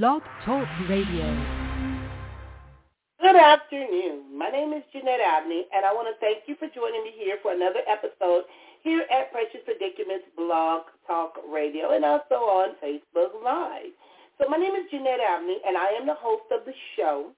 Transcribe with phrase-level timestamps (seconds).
[0.00, 1.28] Blog Talk Radio.
[3.20, 4.24] Good afternoon.
[4.32, 7.36] My name is Jeanette Abney, and I want to thank you for joining me here
[7.42, 8.44] for another episode
[8.80, 13.92] here at Precious Predicaments Blog Talk Radio and also on Facebook Live.
[14.40, 17.28] So my name is Jeanette Abney, and I am the host of the show.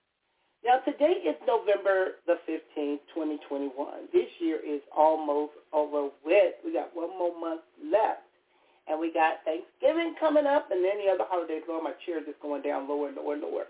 [0.65, 3.75] Now, today is November the 15th, 2021.
[4.13, 6.55] This year is almost over with.
[6.65, 8.24] We got one more month left.
[8.89, 11.63] And we got Thanksgiving coming up and then the other holidays.
[11.69, 13.65] Lord, my chair is just going down lower, and lower, and lower.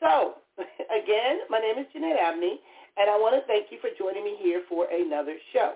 [0.00, 2.60] So, again, my name is Jeanette Abney,
[2.96, 5.74] and I want to thank you for joining me here for another show.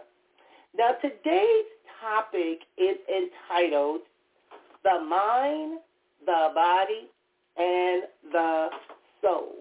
[0.76, 1.66] Now, today's
[2.00, 4.02] topic is entitled
[4.84, 5.80] The Mind,
[6.24, 7.10] the Body,
[7.58, 8.68] and the
[9.20, 9.54] Soul.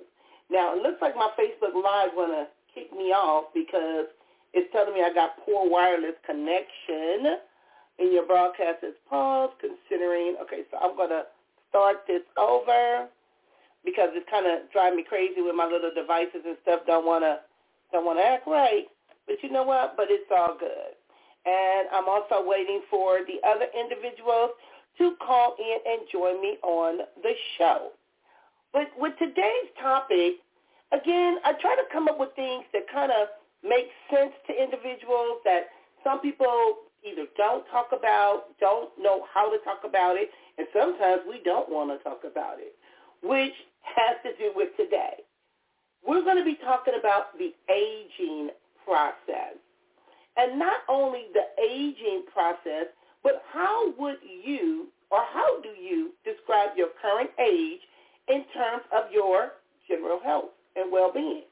[0.52, 4.06] Now, it looks like my Facebook Live going to kick me off because
[4.54, 7.38] it's telling me I got poor wireless connection
[8.00, 11.24] in your broadcast is paused considering, okay, so I'm going to
[11.70, 13.08] start this over
[13.86, 16.82] because it's kind of driving me crazy with my little devices and stuff.
[16.88, 17.40] Don't want to
[17.92, 18.86] don't want to act right,
[19.26, 19.98] but you know what?
[19.98, 20.94] But it's all good.
[21.46, 24.52] And I'm also waiting for the other individuals
[25.00, 27.90] to call in and join me on the show.
[28.74, 30.34] But with today's topic,
[30.92, 33.30] again, I try to come up with things that kind of
[33.64, 39.58] make sense to individuals that some people either don't talk about, don't know how to
[39.64, 42.76] talk about it, and sometimes we don't want to talk about it,
[43.24, 45.24] which has to do with today.
[46.06, 48.50] We're going to be talking about the aging
[48.86, 49.60] process.
[50.38, 52.88] And not only the aging process,
[53.24, 57.82] but how would you or how do you describe your current age
[58.28, 59.54] in terms of your
[59.88, 61.44] general health and well-being?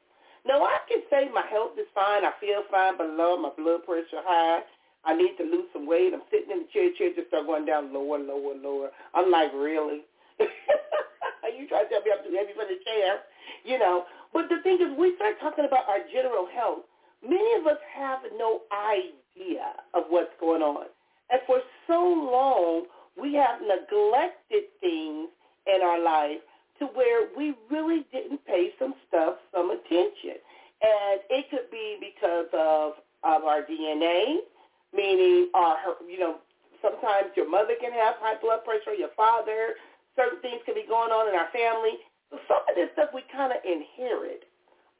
[0.46, 2.24] Now, I can say my health is fine.
[2.24, 4.60] I feel fine, but my blood pressure high.
[5.04, 6.12] I need to lose some weight.
[6.12, 8.90] I'm sitting in the chair, chair just start going down lower, lower, lower.
[9.14, 10.02] I'm like, really?
[10.40, 13.22] Are you trying to tell me I'm too heavy for the chair?
[13.64, 14.04] You know.
[14.32, 16.84] But the thing is, we start talking about our general health.
[17.22, 20.86] Many of us have no idea of what's going on.
[21.30, 22.84] And for so long,
[23.20, 25.28] we have neglected things
[25.66, 26.38] in our life
[26.78, 30.38] to where we really didn't pay some stuff some attention.
[30.80, 32.92] And it could be because of,
[33.24, 34.36] of our DNA
[34.92, 36.40] meaning, uh, her, you know,
[36.80, 39.76] sometimes your mother can have high blood pressure, your father,
[40.16, 42.02] certain things can be going on in our family.
[42.30, 44.44] So some of this stuff we kind of inherit,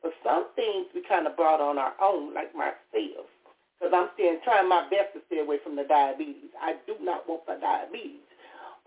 [0.00, 3.28] but some things we kind of brought on our own, like myself,
[3.76, 6.54] because I'm still trying my best to stay away from the diabetes.
[6.56, 8.24] I do not want the diabetes.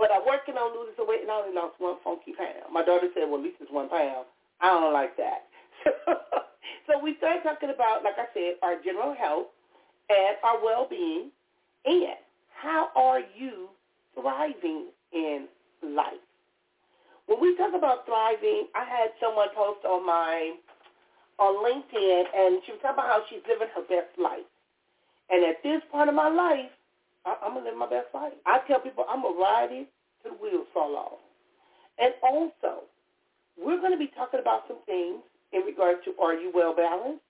[0.02, 2.74] But I'm working on losing some weight, and I only lost one funky pound.
[2.74, 4.26] My daughter said, well, at least it's one pound.
[4.58, 5.46] I don't like that.
[6.90, 9.54] so we started talking about, like I said, our general health,
[10.12, 11.32] and our well-being,
[11.86, 12.20] and
[12.52, 13.70] how are you
[14.14, 15.48] thriving in
[15.84, 16.20] life?
[17.28, 20.52] When we talk about thriving, I had someone post on my
[21.40, 24.46] on LinkedIn, and she was talking about how she's living her best life.
[25.32, 26.70] And at this point of my life,
[27.26, 28.34] I, I'm gonna live my best life.
[28.46, 29.88] I tell people I'm gonna ride it
[30.22, 31.20] till the wheels fall off.
[31.98, 32.84] And also,
[33.58, 35.24] we're to be talking about some things
[35.54, 37.24] in regards to are you well balanced?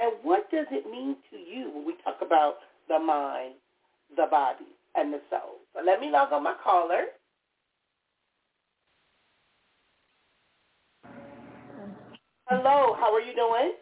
[0.00, 2.56] And what does it mean to you when we talk about
[2.88, 3.54] the mind,
[4.16, 4.64] the body,
[4.94, 5.58] and the soul?
[5.74, 7.04] So let me log on my caller.
[12.46, 13.72] Hello, how are you doing?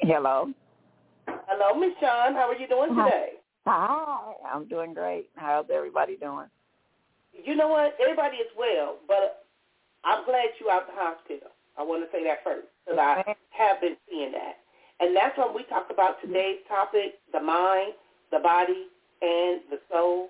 [0.00, 0.52] Hello.
[1.26, 2.34] Hello, Miss Sean.
[2.34, 3.30] How are you doing today?
[3.66, 5.28] Hi, I'm doing great.
[5.34, 6.46] How's everybody doing?
[7.32, 7.94] You know what?
[8.00, 9.46] Everybody is well, but
[10.04, 11.48] I'm glad you're out the hospital.
[11.78, 14.58] I want to say that first because I have been seeing that.
[15.00, 17.94] And that's when we talk about today's topic, the mind,
[18.32, 18.90] the body,
[19.22, 20.28] and the soul.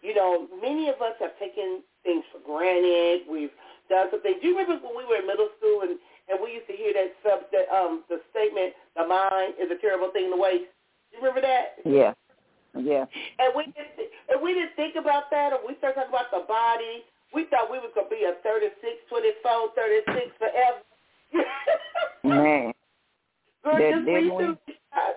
[0.00, 3.28] You know, many of us have taken things for granted.
[3.28, 3.52] We've
[3.90, 4.40] done some things.
[4.40, 6.00] Do you remember when we were in middle school and,
[6.32, 9.76] and we used to hear that sub that, um the statement, the mind is a
[9.76, 10.72] terrible thing to waste?
[11.12, 11.76] You remember that?
[11.84, 12.16] Yeah.
[12.76, 13.04] Yeah.
[13.38, 16.48] And we didn't and we didn't think about that or we started talking about the
[16.48, 18.76] body we thought we was gonna be a 36,
[19.08, 20.80] 24, 36 forever.
[22.24, 22.72] Man.
[23.64, 24.56] Girl, just recently,
[24.92, 25.14] shot,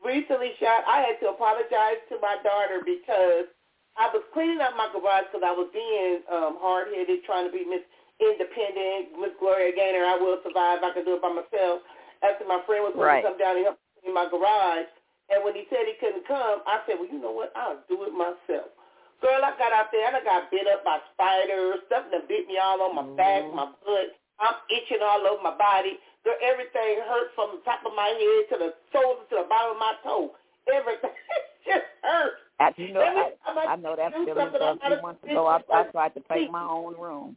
[0.00, 0.86] recently shot.
[0.88, 3.50] I had to apologize to my daughter because
[3.98, 7.66] I was cleaning up my garage because I was being um, hard-headed, trying to be
[7.66, 7.84] Miss
[8.22, 10.06] Independent, Miss Gloria Gaynor.
[10.06, 10.80] I will survive.
[10.80, 11.84] I can do it by myself.
[12.24, 13.20] After my friend was going right.
[13.24, 14.88] to come down and help me in my garage,
[15.32, 17.52] and when he said he couldn't come, I said, well, you know what?
[17.56, 18.72] I'll do it myself.
[19.20, 21.84] Girl, I got out there and I got bit up by spiders.
[21.92, 23.20] Something that bit me all on my mm-hmm.
[23.20, 24.16] back, my butt.
[24.40, 26.00] I'm itching all over my body.
[26.24, 29.76] Girl, everything hurt from the top of my head to the shoulder to the bottom
[29.76, 30.32] of my toe.
[30.72, 31.12] Everything
[31.68, 32.40] just hurt.
[32.60, 34.36] As you know, I, I know that feeling.
[34.36, 37.36] A few months ago, I, I tried to paint my own room.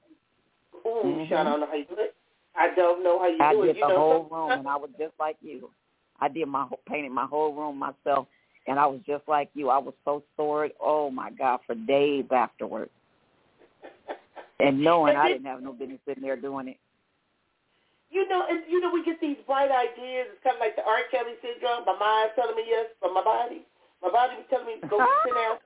[0.86, 1.34] Ooh, mm-hmm.
[1.34, 2.16] I don't know how you do it.
[2.56, 3.70] I don't know how you I do it.
[3.70, 5.70] I did the know, whole room, and I was just like you.
[6.20, 8.28] I did my painted my whole room myself,
[8.68, 9.70] and I was just like you.
[9.70, 10.70] I was so sore.
[10.82, 12.92] Oh my God, for days afterwards,
[14.60, 16.78] and knowing I didn't have no business sitting there doing it.
[18.10, 20.28] You know, and you know, we get these bright ideas.
[20.32, 21.02] It's kind of like the R.
[21.10, 21.86] Kelly syndrome.
[21.86, 23.66] My mind's telling me yes, but my body,
[24.02, 25.58] my body be telling me to go sit down.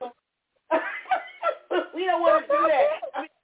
[1.94, 2.88] we don't want to do that.
[3.14, 3.36] I mean,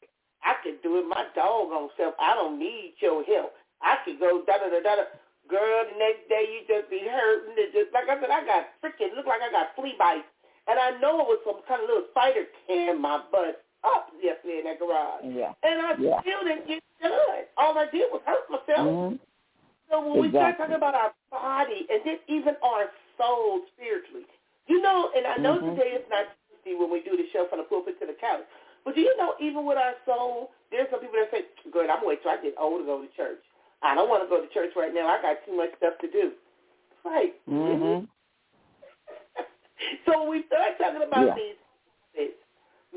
[0.42, 2.14] I can do it my doggone self.
[2.18, 3.52] I don't need your help.
[3.82, 5.04] I could go da da da da.
[5.48, 7.54] Girl, the next day you just be hurting.
[7.60, 10.28] It just like I said, I got freaking look like I got flea bites,
[10.66, 14.64] and I know it was some kind of little spider tearing my butt up yesterday
[14.64, 15.20] in that garage.
[15.28, 15.52] Yeah.
[15.60, 16.20] And I yeah.
[16.24, 17.44] still didn't get done.
[17.60, 18.88] All I did was hurt myself.
[18.88, 19.16] Mm-hmm.
[19.92, 20.24] So when exactly.
[20.24, 22.88] we start talking about our body and then even our
[23.20, 24.24] soul spiritually,
[24.66, 25.76] you know, and I know mm-hmm.
[25.76, 28.48] today is not Tuesday when we do the show from the pulpit to the couch,
[28.84, 32.00] but do you know even with our soul, there's some people that say, good, I'm
[32.00, 33.44] going to wait till I get old to go to church.
[33.84, 35.06] I don't want to go to church right now.
[35.06, 36.32] I got too much stuff to do.
[37.04, 37.34] Right.
[37.48, 38.06] Mm-hmm.
[40.06, 41.34] so when we start talking about yeah.
[41.34, 41.56] these
[42.14, 42.38] habits,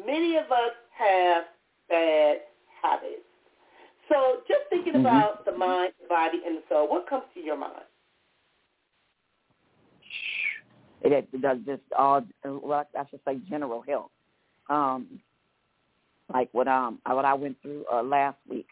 [0.05, 1.43] many of us have
[1.89, 2.37] bad
[2.81, 3.23] habits.
[4.09, 5.05] So just thinking mm-hmm.
[5.05, 7.73] about the mind, the body, and the soul, what comes to your mind?
[11.01, 14.09] It, it does just all, well, I should say general health.
[14.69, 15.19] Um,
[16.33, 18.67] like what um what I went through uh, last week.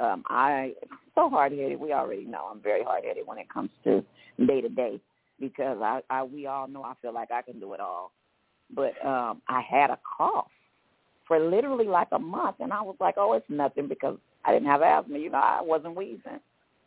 [0.00, 0.72] Um, I
[1.14, 1.78] so hard headed.
[1.78, 4.04] We already know I'm very hard headed when it comes to
[4.46, 5.00] day to day
[5.38, 8.12] because I, I we all know I feel like I can do it all.
[8.74, 10.46] But um, I had a cough
[11.26, 14.68] for literally like a month, and I was like, oh, it's nothing because I didn't
[14.68, 15.18] have asthma.
[15.18, 16.40] You know, I wasn't wheezing.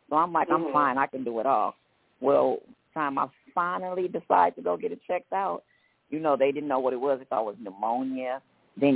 [0.10, 0.68] So I'm like, mm-hmm.
[0.68, 0.98] I'm fine.
[0.98, 1.76] I can do it all.
[2.22, 2.60] Well,
[2.94, 5.64] time I finally decided to go get it checked out,
[6.10, 7.20] you know, they didn't know what it was.
[7.20, 8.42] They thought it was pneumonia.
[8.80, 8.96] Then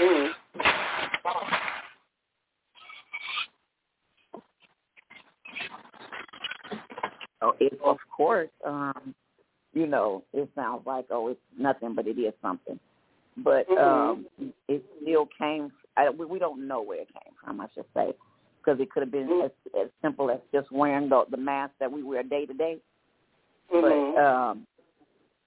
[0.00, 0.28] mm.
[7.40, 9.14] So it, of course, um,
[9.72, 12.78] you know, it sounds like oh, it's nothing, but it is something.
[13.36, 14.48] But um, mm-hmm.
[14.66, 15.70] it still came.
[15.96, 17.60] I, we, we don't know where it came from.
[17.60, 18.12] I should say,
[18.58, 19.46] because it could have been mm-hmm.
[19.46, 22.78] as, as simple as just wearing the, the mask that we wear day to day.
[23.72, 24.16] Mm-hmm.
[24.16, 24.66] But um,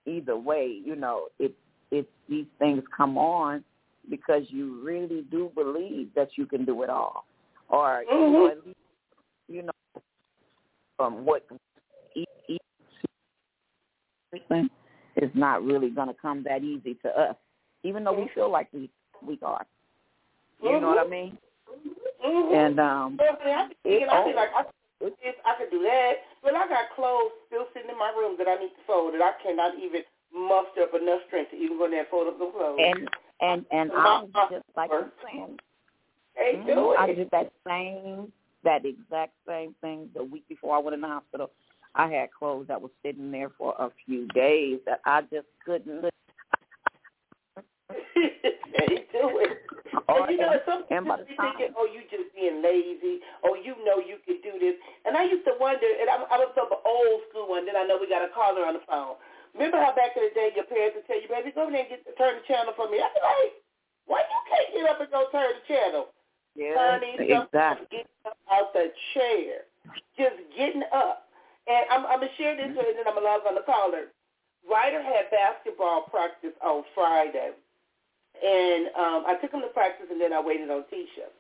[0.06, 1.54] either way, you know, it
[1.92, 3.64] it these things come on
[4.12, 7.26] because you really do believe that you can do it all,
[7.70, 8.24] or mm-hmm.
[8.24, 8.78] you know, at least
[9.48, 9.72] you know
[10.98, 11.48] from what
[14.32, 14.70] person
[15.16, 17.36] is not really going to come that easy to us,
[17.84, 18.90] even though we feel like we
[19.26, 19.66] we are.
[20.62, 20.82] You mm-hmm.
[20.82, 21.38] know what I mean?
[22.24, 22.54] Mm-hmm.
[22.54, 24.64] And um, well, I mean, I be thinking, I be oh, like, I,
[25.58, 26.14] could do that,
[26.44, 29.22] but I got clothes still sitting in my room that I need to fold that
[29.22, 32.46] I cannot even muster up enough strength to even go there and fold up the
[32.54, 32.78] clothes.
[32.78, 33.10] And
[33.42, 35.58] and and I just like you're saying,
[36.40, 36.96] mm, do.
[36.98, 38.32] I did that same
[38.64, 41.52] that exact same thing the week before I went in the hospital.
[41.96, 46.06] I had clothes that was sitting there for a few days that I just couldn't.
[48.16, 49.58] hey, do it.
[50.08, 52.64] Or, and you know, and, some and people by time, thinking, oh, you just being
[52.64, 53.20] lazy.
[53.44, 54.80] Oh, you know you can do this.
[55.04, 57.84] And I used to wonder, and I, I was an old school one, then I
[57.84, 59.20] know we got a caller on the phone.
[59.54, 61.84] Remember how back in the day your parents would tell you, baby, go over there
[61.84, 63.04] and get, turn the channel for me.
[63.04, 63.54] I'd be like,
[64.08, 66.12] why you can't get up and go turn the channel?
[66.56, 67.88] Yeah, Honey, exactly.
[67.92, 69.68] getting up out the chair.
[70.20, 71.28] Just getting up.
[71.68, 73.48] And I'm, I'm going to share this with you, and then I'm going to log
[73.48, 74.12] on the caller.
[74.68, 77.56] Ryder had basketball practice on Friday.
[78.42, 81.32] And um, I took him to practice, and then I waited on Tisha.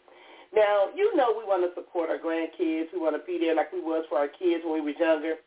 [0.54, 2.92] Now, you know we want to support our grandkids.
[2.92, 5.40] We want to be there like we was for our kids when we was younger.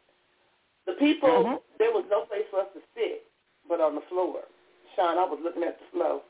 [0.86, 1.56] The people, mm-hmm.
[1.78, 3.24] there was no place for us to sit
[3.68, 4.40] but on the floor.
[4.94, 6.20] Sean, I was looking at the floor,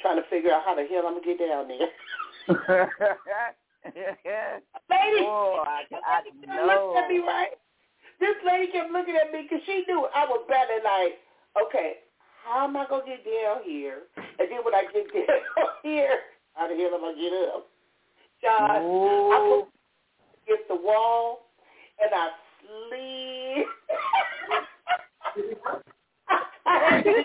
[0.00, 1.88] trying to figure out how the hell I'm going to get down there.
[4.88, 6.66] lady, oh, I, I know.
[6.66, 7.52] looked at me, right?
[8.18, 11.20] This lady kept looking at me because she knew I was better like,
[11.60, 12.02] okay,
[12.44, 14.08] how am I going to get down here?
[14.16, 16.18] And then when I get down here,
[16.54, 17.66] how the hell am I gonna get up?
[18.42, 19.68] John, I put
[20.44, 21.46] against the wall,
[22.02, 22.30] and I
[22.62, 23.66] slid.
[26.66, 27.24] I had to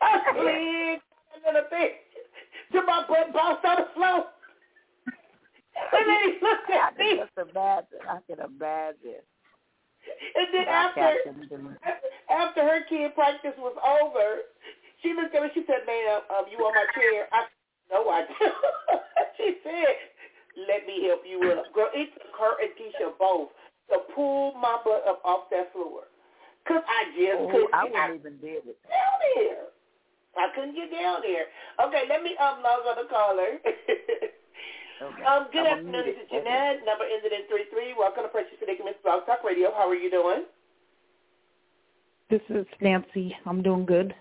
[0.00, 1.92] I slid a bit
[2.72, 4.26] till my butt bounced on the floor.
[5.92, 7.20] And then he looked at me.
[7.20, 8.02] I can imagine.
[8.08, 9.22] I can imagine.
[10.34, 11.14] And then after
[12.30, 14.42] after her kid practice was over,
[15.02, 15.48] she looked at me.
[15.54, 17.46] She said, "Ma'am, um, you on my chair?" I
[17.90, 18.54] no, I don't.
[19.36, 19.86] she said,
[20.56, 23.50] "Let me help you up, girl." It took her and Tisha both
[23.90, 26.04] to pull my butt up off that floor.
[26.64, 28.78] Because I just oh, couldn't I get wouldn't even did it.
[28.86, 29.66] down there.
[30.36, 31.46] I couldn't get down there.
[31.86, 33.58] Okay, let me unlog on the caller.
[35.02, 35.24] Okay.
[35.24, 36.46] um, good I'm afternoon, gonna this is mute it.
[36.46, 37.94] Jeanette, number ended in 33.
[37.98, 39.72] Welcome to Precious Predicaments Blog Talk Radio.
[39.74, 40.44] How are you doing?
[42.30, 43.34] This is Nancy.
[43.44, 44.14] I'm doing good.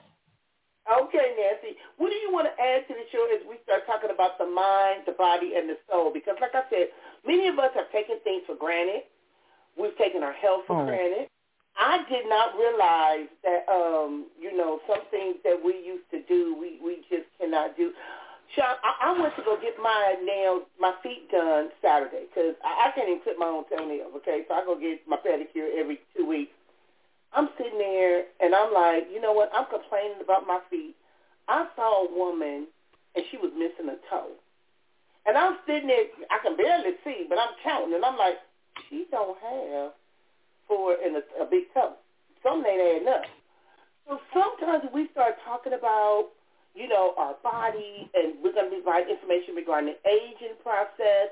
[0.91, 1.79] Okay, Nancy.
[1.97, 4.45] What do you want to add to the show as we start talking about the
[4.45, 6.11] mind, the body, and the soul?
[6.11, 6.91] Because, like I said,
[7.25, 9.07] many of us have taken things for granted.
[9.79, 10.85] We've taken our health for Oh.
[10.85, 11.29] granted.
[11.77, 16.53] I did not realize that, um, you know, some things that we used to do,
[16.59, 17.93] we, we just cannot do.
[18.55, 22.87] Sean, I, I went to go get my nails, my feet done Saturday because I,
[22.87, 24.43] I can't even clip my own toenails, okay?
[24.49, 26.51] So I go get my pedicure every two weeks.
[27.33, 29.51] I'm sitting there and I'm like, you know what?
[29.55, 30.95] I'm complaining about my feet.
[31.47, 32.67] I saw a woman
[33.15, 34.35] and she was missing a toe.
[35.25, 38.35] And I'm sitting there, I can barely see, but I'm counting and I'm like,
[38.89, 39.91] she don't have
[40.67, 41.93] four and a, a big toe.
[42.43, 43.23] Something ain't adding up.
[44.07, 46.29] So sometimes we start talking about,
[46.75, 51.31] you know, our body and we're going to provide information regarding the aging process.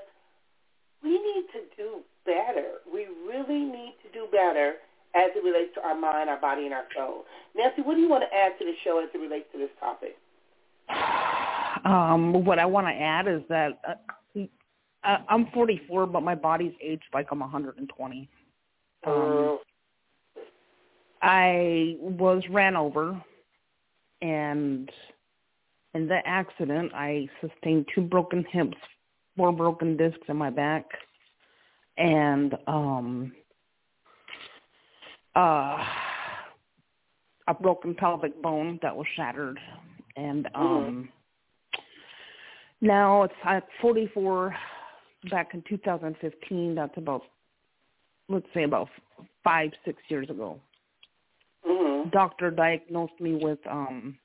[1.04, 2.84] We need to do better.
[2.88, 4.76] We really need to do better
[5.16, 7.26] as it relates to our mind, our body, and our soul.
[7.56, 9.70] Nancy, what do you want to add to the show as it relates to this
[9.80, 10.16] topic?
[11.86, 14.42] Um, what I want to add is that uh,
[15.04, 18.30] uh, I'm 44, but my body's aged like I'm 120.
[19.06, 19.60] Um,
[21.22, 23.22] I was ran over,
[24.22, 24.90] and
[25.94, 28.78] in the accident, I sustained two broken hips,
[29.38, 30.86] four broken discs in my back,
[31.98, 33.32] and um,
[35.36, 35.84] uh,
[37.48, 39.60] a broken pelvic bone that was shattered,
[40.16, 41.10] and um,
[42.82, 44.56] now it's at 44.
[45.30, 47.24] Back in 2015, that's about
[48.30, 48.88] let's say about
[49.44, 50.60] five six years ago
[51.68, 52.10] mm-hmm.
[52.10, 54.18] doctor diagnosed me with um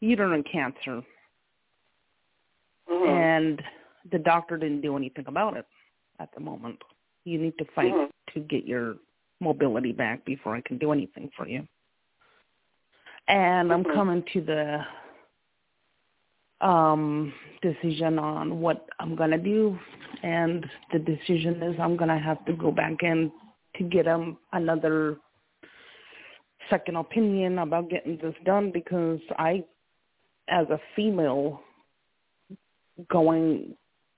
[0.00, 1.02] uterine cancer
[2.90, 3.08] Mm-hmm.
[3.08, 3.62] and
[4.10, 5.64] the doctor didn't do anything about it
[6.18, 6.78] at the moment
[7.24, 8.10] you need to fight Mhm.
[8.34, 8.96] to get your
[9.42, 11.66] mobility back before i can do anything for you
[13.28, 13.94] and i'm Mhm.
[13.94, 14.80] coming to the
[16.60, 17.32] um
[17.62, 19.78] decision on what i'm going to do
[20.22, 23.30] and the decision is i'm going to have to go back in
[23.76, 25.16] to get um another
[26.70, 29.64] second opinion about getting this done because I,
[30.48, 31.60] as a female,
[33.10, 33.74] going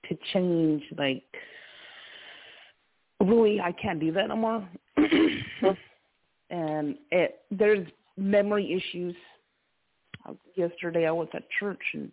[0.08, 1.22] to change, like,
[3.28, 4.68] really, I can't do that no more.
[6.50, 9.14] and it there's memory issues.
[10.28, 12.10] Uh, Yesterday I was at church and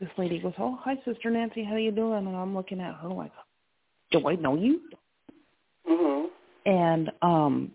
[0.00, 3.08] this lady goes, "Oh, hi, Sister Nancy, how you doing?" And I'm looking at her
[3.08, 3.32] like,
[4.10, 4.80] "Do I know you?"
[5.88, 6.26] Mm-hmm.
[6.66, 7.72] And um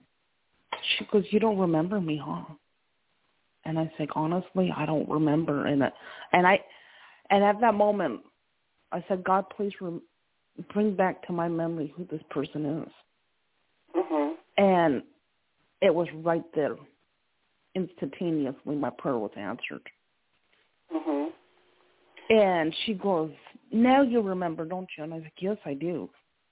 [0.98, 2.44] she goes, You don't remember me, huh?
[3.66, 5.84] And I said, Honestly, I don't remember and
[6.34, 6.60] and I
[7.30, 8.22] and at that moment
[8.92, 10.02] I said, God, please rem-
[10.74, 12.92] bring back to my memory who this person is.
[13.96, 14.64] Mm-hmm.
[14.64, 15.04] And
[15.82, 16.76] it was right there.
[17.76, 19.88] Instantaneously my prayer was answered.
[20.94, 22.36] Mm-hmm.
[22.36, 23.32] And she goes,
[23.72, 25.04] Now you remember, don't you?
[25.04, 26.10] And I was like, Yes, I do.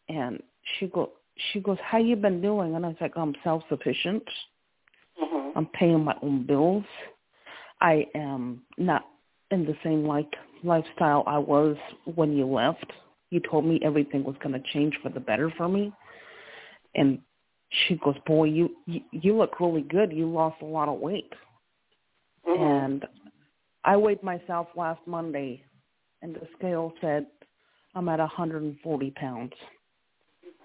[0.08, 0.42] And
[0.78, 1.12] she go
[1.52, 2.76] she goes, How you been doing?
[2.76, 4.24] And I was like, I'm self sufficient.
[5.22, 5.58] Mm-hmm.
[5.58, 6.86] I'm paying my own bills.
[7.82, 9.06] I am not
[9.52, 11.78] in the same like lifestyle I was
[12.16, 12.92] when you left.
[13.32, 15.92] You told me everything was going to change for the better for me.
[16.96, 17.20] And
[17.88, 20.12] she goes, "Boy, you, you you look really good.
[20.12, 21.32] You lost a lot of weight."
[22.48, 22.64] Mm-hmm.
[22.64, 23.06] And
[23.84, 25.62] I weighed myself last Monday,
[26.22, 27.28] and the scale said
[27.96, 29.54] I'm at 140 pounds.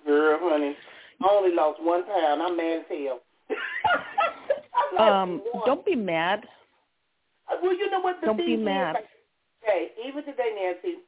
[0.07, 0.75] Girl, honey,
[1.23, 2.43] I only lost one pound.
[2.43, 3.21] I'm mad as hell.
[4.99, 6.45] Um, don't be mad.
[7.63, 8.65] Well, you know what the Don't thing be is?
[8.65, 8.95] mad.
[8.95, 9.09] Like,
[9.63, 10.99] hey, even today, Nancy,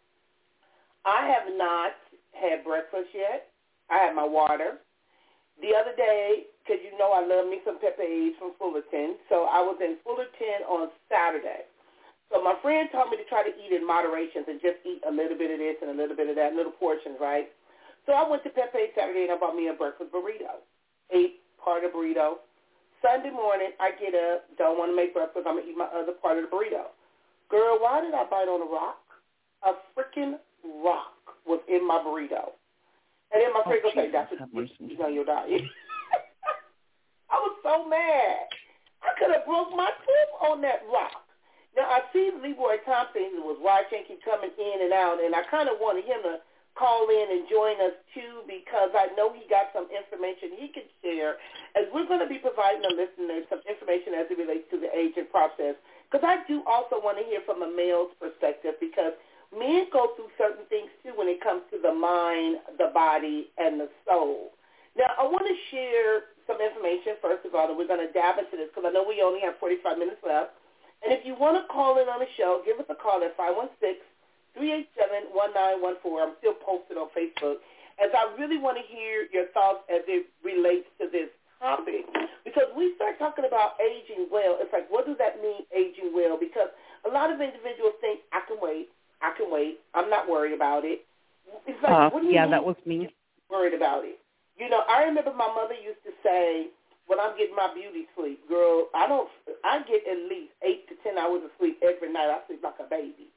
[1.07, 1.95] I have not
[2.35, 3.55] had breakfast yet.
[3.89, 4.83] I had my water.
[5.63, 9.63] The other day, because you know I love me some pepes from Fullerton, so I
[9.63, 11.65] was in Fullerton on Saturday.
[12.29, 15.13] So my friend told me to try to eat in moderation, and just eat a
[15.15, 17.49] little bit of this and a little bit of that, little portions, right?
[18.05, 20.61] So I went to Pepe Saturday and I bought me a breakfast burrito.
[21.15, 22.43] Ate part of burrito.
[23.01, 25.47] Sunday morning, I get up, don't want to make breakfast.
[25.47, 26.91] I'm going to eat my other part of the burrito.
[27.49, 28.99] Girl, why did I bite on a rock?
[29.63, 31.13] A freaking rock
[31.47, 32.55] was in my burrito.
[33.33, 35.63] And then my Oh, goes, hey, Jesus, that's what you on your diet.
[37.31, 38.47] I was so mad.
[39.03, 41.27] I could have broke my tooth on that rock.
[41.77, 45.69] Now, I see Leroy Thompson was watching, keep coming in and out, and I kind
[45.69, 46.41] of wanted him to
[46.77, 50.85] call in and join us too because I know he got some information he can
[51.01, 51.41] share
[51.73, 54.93] as we're going to be providing the listeners some information as it relates to the
[54.93, 55.77] aging process.
[56.09, 59.17] Because I do also want to hear from a male's perspective because
[59.53, 63.81] men go through certain things too when it comes to the mind, the body, and
[63.81, 64.55] the soul.
[64.97, 68.39] Now, I want to share some information, first of all, and we're going to dab
[68.39, 70.57] into this because I know we only have 45 minutes left.
[71.05, 73.37] And if you want to call in on the show, give us a call at
[73.37, 74.01] 516
[74.57, 76.17] 387-1914.
[76.17, 77.61] I'm still posted on Facebook
[78.01, 81.29] as I really want to hear your thoughts as it relates to this
[81.61, 82.09] topic.
[82.45, 86.41] Because we start talking about aging well, it's like, what does that mean, aging well?
[86.41, 86.73] Because
[87.05, 88.89] a lot of individuals think, I can wait,
[89.23, 91.05] I can wait, I'm not worried about it.
[91.67, 93.09] It's like, uh, what do you yeah, mean that was me.
[93.51, 94.19] Worried about it.
[94.59, 96.69] You know, I remember my mother used to say,
[97.07, 99.29] when I'm getting my beauty sleep, girl, I don't,
[99.65, 102.31] I get at least eight to ten hours of sleep every night.
[102.31, 103.31] I sleep like a baby.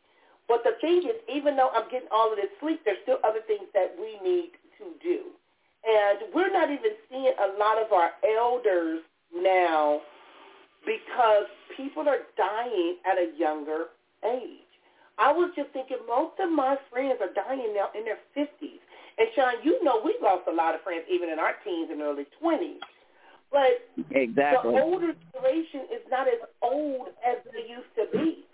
[0.47, 3.41] But the thing is, even though I'm getting all of this sleep, there's still other
[3.45, 5.29] things that we need to do.
[5.85, 9.01] And we're not even seeing a lot of our elders
[9.35, 10.01] now
[10.85, 11.45] because
[11.77, 13.93] people are dying at a younger
[14.25, 14.68] age.
[15.19, 18.79] I was just thinking most of my friends are dying now in their 50s.
[19.19, 22.01] And Sean, you know we lost a lot of friends even in our teens and
[22.01, 22.79] early 20s.
[23.51, 23.83] But
[24.15, 24.75] exactly.
[24.75, 28.45] the older generation is not as old as they used to be.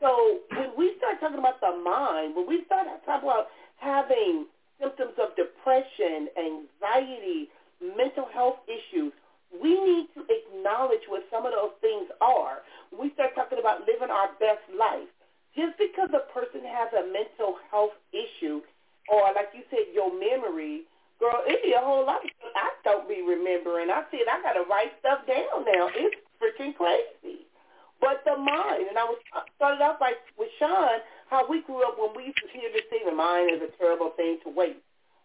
[0.00, 3.48] So when we start talking about the mind, when we start talking about
[3.80, 4.46] having
[4.78, 7.48] symptoms of depression, anxiety,
[7.80, 9.12] mental health issues,
[9.50, 12.66] we need to acknowledge what some of those things are.
[12.90, 15.08] When we start talking about living our best life,
[15.56, 18.60] just because a person has a mental health issue,
[19.08, 20.86] or like you said, your memory,
[21.18, 23.90] girl, it be a whole lot of stuff I don't be remembering.
[23.90, 25.90] I said I gotta write stuff down now.
[25.94, 27.46] It's freaking crazy.
[28.00, 29.16] But the mind, and I was
[29.56, 32.84] started off by with Sean, how we grew up when we used to hear this
[32.90, 34.82] thing, the mind is a terrible thing to waste.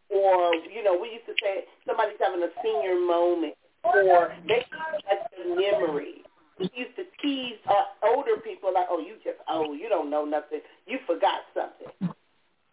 [0.09, 4.97] Or, you know, we used to say somebody's having a senior moment or they have
[5.05, 6.23] a memory.
[6.59, 9.79] Used to tease uh, older people like, oh, you just old.
[9.79, 10.59] You don't know nothing.
[10.87, 12.13] You forgot something.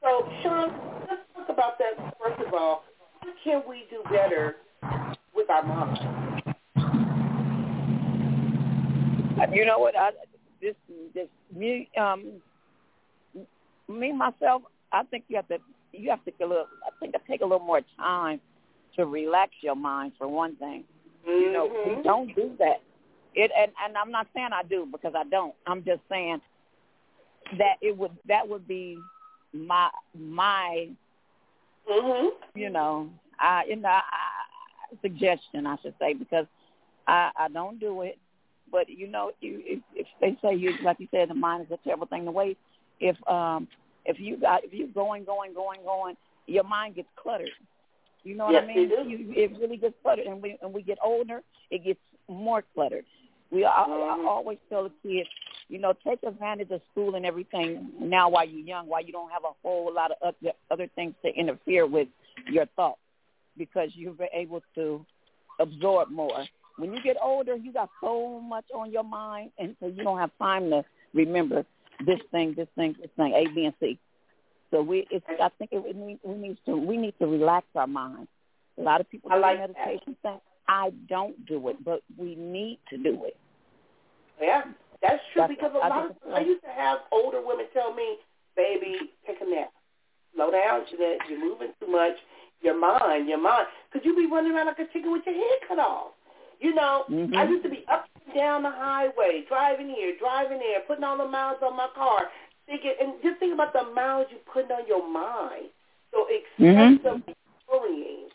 [0.03, 0.75] So, Sean,
[1.09, 2.85] let's talk about that first of all
[3.27, 4.57] what can we do better
[5.35, 6.45] with our mind?
[9.53, 9.97] You know what?
[9.97, 10.11] I,
[10.61, 10.75] this
[11.15, 12.41] this me um
[13.89, 14.63] me myself.
[14.93, 15.59] I think you have to
[15.93, 16.67] you have to take a little.
[16.87, 18.41] I think I take a little more time
[18.97, 20.85] to relax your mind for one thing.
[21.29, 21.43] Mm-hmm.
[21.43, 22.83] You know, we don't do that.
[23.37, 25.55] It and and I'm not saying I do because I don't.
[25.67, 26.41] I'm just saying
[27.59, 28.99] that it would that would be
[29.53, 30.89] my my
[31.91, 32.59] Mm-hmm.
[32.59, 34.03] You know, I in the I,
[35.03, 36.47] suggestion I should say because
[37.07, 38.19] I I don't do it,
[38.71, 41.71] but you know, you if, if they say you like you said, the mind is
[41.73, 42.59] a terrible thing to waste.
[42.99, 43.69] If um
[44.05, 47.51] if you got if you're going going going going, your mind gets cluttered.
[48.25, 48.91] You know what yes, I mean?
[48.91, 52.65] It, you, it really gets cluttered, and we and we get older, it gets more
[52.75, 53.05] cluttered.
[53.51, 54.27] We I, mm-hmm.
[54.27, 55.29] I always tell the kids,
[55.69, 59.31] you know, take advantage of school and everything now while you're young, while you don't
[59.31, 62.09] have a whole lot of other, other things to interfere with
[62.51, 63.01] your thoughts,
[63.57, 65.05] because you're able to
[65.61, 66.45] absorb more.
[66.77, 70.19] When you get older, you got so much on your mind, and so you don't
[70.19, 71.65] have time to remember
[72.05, 73.99] this thing, this thing, this thing, A, B, and C.
[74.71, 77.67] So we, it's, I think it, we need, we need to, we need to relax
[77.75, 78.29] our minds.
[78.79, 80.41] A lot of people I do like meditation thing.
[80.69, 83.37] I don't do it, but we need to do it.
[84.41, 84.63] Yeah,
[85.01, 87.93] that's true That's- because a I lot of I used to have older women tell
[87.95, 88.19] me,
[88.57, 89.73] "Baby, take a nap.
[90.35, 91.21] Slow down, Jeanette.
[91.29, 92.17] You're moving too much.
[92.63, 93.69] Your mind, your mind.
[93.91, 96.13] Could you be running around like a chicken with your head cut off?
[96.61, 97.37] You know, Mhm.
[97.37, 101.17] I used to be up and down the highway, driving here, driving there, putting all
[101.17, 102.31] the miles on my car,
[102.67, 105.71] thinking, and just think about the miles you putting on your mind.
[106.13, 106.27] So
[106.59, 107.35] Mhm.
[107.69, 108.26] worrying.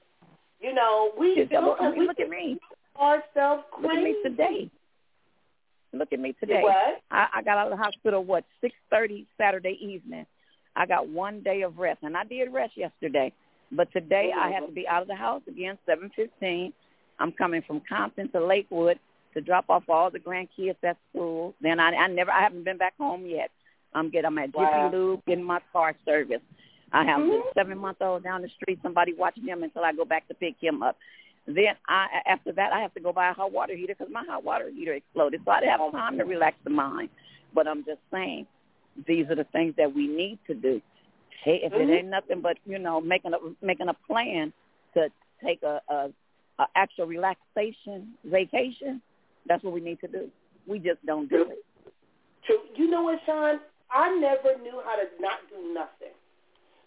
[0.61, 2.59] You know, we look, sometimes we look at me.
[2.99, 4.71] ourselves Look at me today.
[5.93, 6.61] Look at me today.
[6.61, 7.01] What?
[7.09, 10.25] I, I got out of the hospital what six thirty Saturday evening.
[10.75, 13.33] I got one day of rest, and I did rest yesterday.
[13.71, 16.73] But today I have to be out of the house again seven fifteen.
[17.19, 18.99] I'm coming from Compton to Lakewood
[19.33, 21.53] to drop off all the grandkids at school.
[21.61, 23.49] Then I, I never, I haven't been back home yet.
[23.93, 24.89] I'm getting, I'm at Wow.
[24.91, 26.41] Jiffy Lube getting my car service.
[26.91, 27.29] I have Mhm.
[27.29, 30.33] the seven month old down the street, somebody watching him until I go back to
[30.33, 30.97] pick him up.
[31.47, 34.23] Then I, after that, I have to go buy a hot water heater because my
[34.25, 35.41] hot water heater exploded.
[35.45, 37.09] So I didn't have time to relax the mind.
[37.53, 38.45] But I'm just saying,
[39.07, 40.81] these are the things that we need to do.
[41.43, 41.81] Hey, if Mhm.
[41.81, 44.53] it ain't nothing but you know making a making a plan
[44.93, 45.11] to
[45.43, 46.13] take a, a,
[46.59, 49.01] a actual relaxation vacation,
[49.47, 50.29] that's what we need to do.
[50.67, 51.65] We just don't do it.
[52.43, 52.61] True.
[52.75, 53.59] You know what, Sean?
[53.89, 56.13] I never knew how to not do nothing.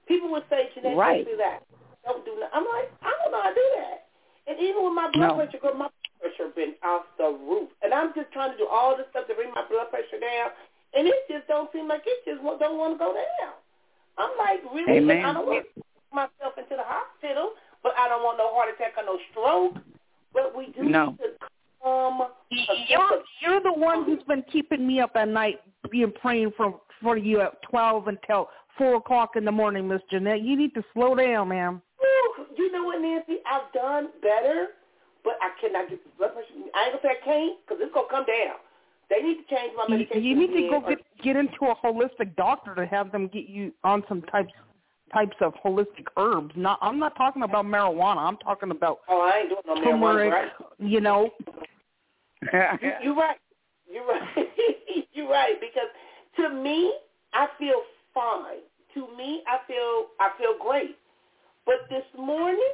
[0.07, 1.25] People would say, Jeanette, right.
[1.25, 1.61] don't do that.
[2.05, 2.51] Don't do that.
[2.53, 4.05] I'm like, I don't know how to do that.
[4.47, 5.37] And even with my blood no.
[5.41, 7.69] pressure, girl, my blood pressure been off the roof.
[7.83, 10.53] And I'm just trying to do all this stuff to bring my blood pressure down.
[10.93, 13.57] And it just don't seem like it just don't want to go down.
[14.19, 14.99] I'm like, really?
[14.99, 15.25] Amen.
[15.25, 15.83] I don't want to
[16.15, 19.83] myself into the hospital, but I don't want no heart attack or no stroke.
[20.33, 21.11] But we do no.
[21.11, 21.25] need to
[21.83, 22.23] come.
[22.89, 27.17] You're, you're the one who's been keeping me up at night, being praying for for
[27.17, 30.43] you at twelve until four o'clock in the morning, Miss Jeanette.
[30.43, 31.83] You need to slow down, ma'am.
[32.01, 33.41] Ooh, you know what, Nancy?
[33.51, 34.69] I've done better,
[35.23, 36.49] but I cannot get the blood pressure.
[36.75, 38.57] I ain't gonna say I can't, because it's gonna come down.
[39.11, 40.23] They need to change my medication.
[40.23, 43.49] You, you need to go get get into a holistic doctor to have them get
[43.49, 44.53] you on some types
[45.13, 46.53] types of holistic herbs.
[46.57, 48.19] Not, I'm not talking about marijuana.
[48.19, 50.33] I'm talking about oh, I ain't doing no turmeric.
[50.33, 50.51] marijuana, right?
[50.79, 51.31] You know.
[52.53, 53.37] you, you're right.
[53.93, 54.49] You're right.
[55.13, 55.87] you're right because
[56.37, 56.93] to me,
[57.33, 57.83] I feel
[58.15, 58.63] fine.
[58.95, 60.97] To me, I feel I feel great.
[61.67, 62.73] But this morning,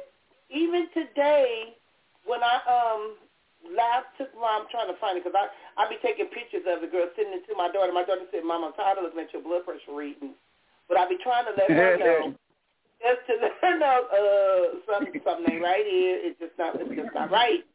[0.53, 1.75] even today,
[2.25, 3.17] when I um
[3.73, 5.49] last took my, I'm trying to find it because I
[5.81, 7.91] I be taking pictures of the girl sending it to my daughter.
[7.91, 10.37] My daughter said, "Mom, I'm tired of looking at your blood pressure readings,"
[10.87, 12.37] but I be trying to let her know.
[13.01, 16.21] Just to let her know, uh, something, something ain't right here.
[16.21, 17.65] It's just not, it's just not right.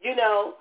[0.00, 0.60] You know,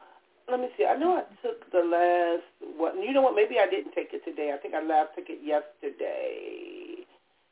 [0.52, 0.86] let me see.
[0.86, 2.44] I know I took the last
[2.78, 2.96] what?
[2.96, 3.36] You know what?
[3.36, 4.52] Maybe I didn't take it today.
[4.54, 7.06] I think I last took it yesterday,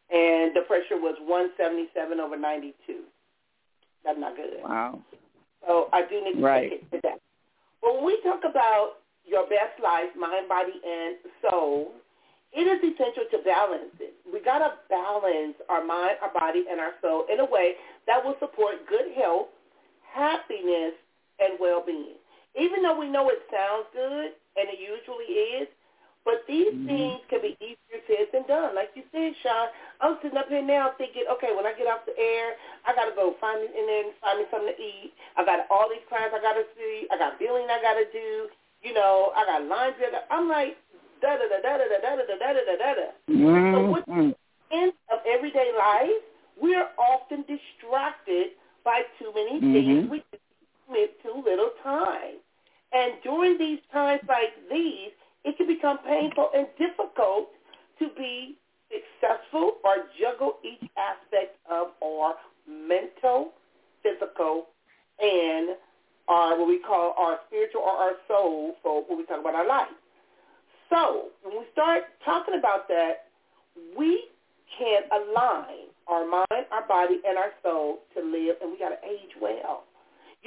[0.09, 2.73] and the pressure was 177 over 92.
[4.03, 4.63] That's not good.
[4.63, 5.01] Wow.
[5.65, 6.69] So I do need to right.
[6.69, 7.15] take it today.
[7.81, 11.91] But when we talk about your best life, mind, body, and soul,
[12.53, 14.15] it is essential to balance it.
[14.31, 17.75] We got to balance our mind, our body, and our soul in a way
[18.07, 19.47] that will support good health,
[20.07, 20.95] happiness,
[21.39, 22.15] and well-being
[22.59, 25.67] even though we know it sounds good, and it usually is,
[26.27, 26.91] but these mm-hmm.
[26.91, 28.75] things can be easier said than done.
[28.75, 29.71] Like you said, Sean,
[30.03, 33.07] I'm sitting up here now thinking, okay, when I get off the air, I got
[33.07, 35.15] to go find me, and then find me something to eat.
[35.39, 37.07] I got all these clients I got to see.
[37.07, 38.51] I got billing I got to do.
[38.83, 40.11] You know, I got laundry.
[40.11, 40.75] I got, I'm like,
[41.21, 43.07] da da da da da da da da da da da da da.
[43.31, 44.35] So what mm-hmm.
[44.35, 44.75] Mm-hmm.
[44.75, 46.21] end of everyday life,
[46.59, 50.11] we're often distracted by too many things.
[50.11, 50.11] Mm-hmm.
[50.11, 50.23] We
[50.85, 52.43] commit too little time.
[52.93, 55.11] And during these times like these,
[55.43, 57.49] it can become painful and difficult
[57.99, 58.57] to be
[58.91, 62.35] successful or juggle each aspect of our
[62.67, 63.51] mental,
[64.03, 64.67] physical,
[65.19, 65.69] and
[66.27, 69.67] our what we call our spiritual or our soul for when we talk about our
[69.67, 69.87] life.
[70.89, 73.25] So when we start talking about that,
[73.97, 74.25] we
[74.77, 79.07] can align our mind, our body, and our soul to live, and we got to
[79.07, 79.83] age well.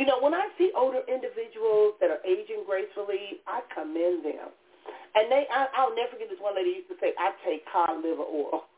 [0.00, 4.48] You know, when I see older individuals that are aging gracefully, I commend them.
[5.12, 8.00] And they, I, I'll never forget this one lady used to say, I take cod
[8.02, 8.64] liver oil.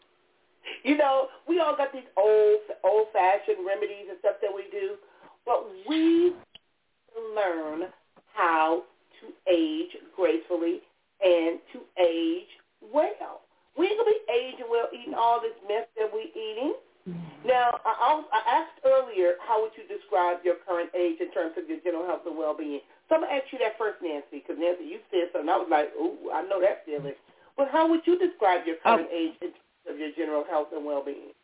[0.85, 4.95] You know, we all got these old, old-fashioned remedies and stuff that we do,
[5.45, 6.33] but we
[7.35, 7.91] learn
[8.33, 8.83] how
[9.21, 10.81] to age gracefully
[11.21, 12.51] and to age
[12.93, 13.43] well.
[13.77, 16.75] We ain't gonna be aging well eating all this mess that we eating.
[17.07, 21.69] Now, I, I asked earlier, how would you describe your current age in terms of
[21.69, 22.81] your general health and well-being?
[23.09, 25.51] So I'm going to ask you that first, Nancy, because Nancy, you said something.
[25.51, 27.15] I was like, ooh, I know that feeling.
[27.57, 30.69] But how would you describe your current um, age in terms of your general health
[30.75, 31.35] and well-being?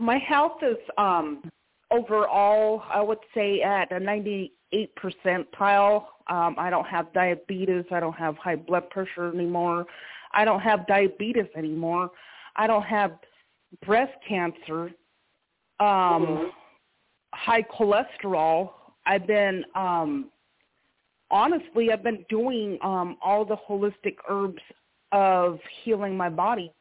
[0.00, 1.50] My health is um,
[1.90, 6.06] overall, I would say, at a 98 percentile.
[6.28, 7.84] Um, I don't have diabetes.
[7.90, 9.86] I don't have high blood pressure anymore.
[10.32, 12.10] I don't have diabetes anymore.
[12.56, 13.12] I don't have
[13.84, 14.90] breast cancer,
[15.80, 16.44] um, mm-hmm.
[17.32, 18.70] high cholesterol.
[19.06, 20.30] I've been um,
[21.30, 24.62] honestly, I've been doing um, all the holistic herbs
[25.12, 26.72] of healing my body,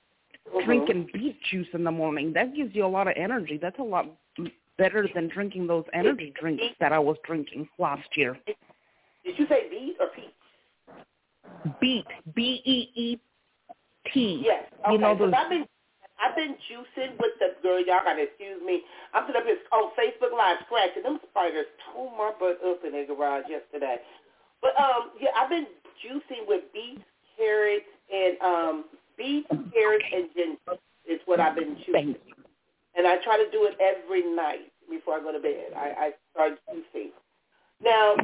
[0.47, 0.65] mm-hmm.
[0.65, 2.33] drinking beet juice in the morning.
[2.33, 3.59] That gives you a lot of energy.
[3.61, 4.05] That's a lot
[4.77, 8.37] better than drinking those energy drinks that I was drinking last year.
[9.25, 11.75] Did you say beet or peach?
[11.79, 13.19] Beet, B E E
[14.13, 14.41] T.
[14.43, 14.65] Yes.
[14.83, 14.93] Okay.
[14.93, 15.33] You know those.
[15.35, 15.65] I've been
[16.23, 17.83] I've been juicing with the girl.
[17.83, 18.83] Y'all gotta excuse me.
[19.13, 21.03] I'm sitting up here on Facebook Live scratching.
[21.03, 23.97] Them spiders tore my butt up in the garage yesterday.
[24.61, 25.67] But um, yeah, I've been
[25.99, 27.03] juicing with beets,
[27.35, 28.85] carrots, and um,
[29.17, 30.79] beets, carrots, and ginger.
[31.03, 32.15] Is what I've been juicing.
[32.95, 35.75] And I try to do it every night before I go to bed.
[35.75, 37.11] I, I start juicing.
[37.83, 38.15] Now,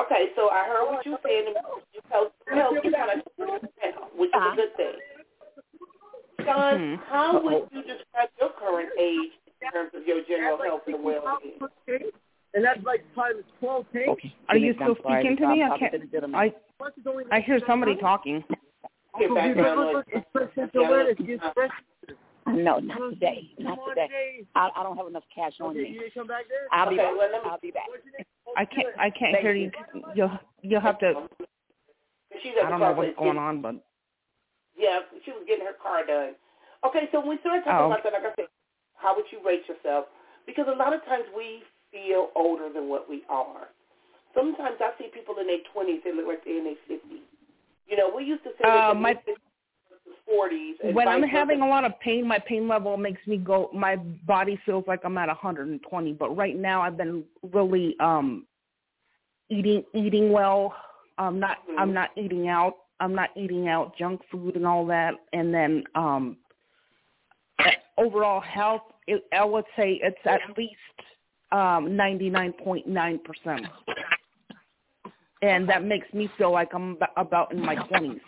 [0.00, 1.54] okay, so I heard what you said.
[1.94, 2.32] You told
[2.82, 3.26] you kind of
[4.16, 5.15] which is a good thing.
[6.46, 7.02] John, mm-hmm.
[7.10, 12.10] how would you describe your current age in terms of your general health and well-being?
[12.54, 14.08] And that's like times 12 tanks.
[14.12, 14.34] Okay.
[14.48, 15.62] Are you still speaking to me?
[15.62, 16.34] I can't.
[16.34, 16.52] I,
[17.30, 18.42] I hear somebody talking.
[22.48, 23.50] No, not today.
[23.58, 24.46] Not today.
[24.54, 26.00] I, I don't have enough cash on Okay, me.
[26.14, 26.68] come back there?
[26.72, 27.12] I'll be Okay, back.
[27.18, 27.86] well, me- I'll be back.
[28.56, 29.70] I can't I can't Thank hear you.
[29.94, 30.02] you.
[30.14, 31.28] You'll you'll have to.
[32.42, 33.84] She's at I don't know what's going on, but
[34.76, 36.34] Yeah, she was getting her car done.
[36.84, 37.86] Okay, so when we start talking Oh.
[37.90, 38.48] about that, like I said,
[38.96, 40.06] how would you rate yourself?
[40.46, 43.68] Because a lot of times we feel older than what we are.
[44.34, 47.24] Sometimes I see people in their twenties that look like they're in their fifties.
[47.88, 49.18] You know, we used to say Uh, my-
[50.26, 50.76] forties.
[50.92, 53.70] when I'm having a lot of pain, my pain level makes me go.
[53.72, 56.12] My body feels like I'm at 120.
[56.12, 58.46] But right now, I've been really um
[59.48, 60.74] eating eating well.
[61.18, 61.78] I'm not Mhm.
[61.78, 62.76] I'm not eating out.
[63.00, 65.14] I'm not eating out junk food and all that.
[65.32, 66.36] And then um
[67.98, 70.74] overall health, it, I would say it's at least
[71.52, 73.66] um 99.9 percent.
[75.42, 78.20] And that makes me feel like I'm about in my 20s.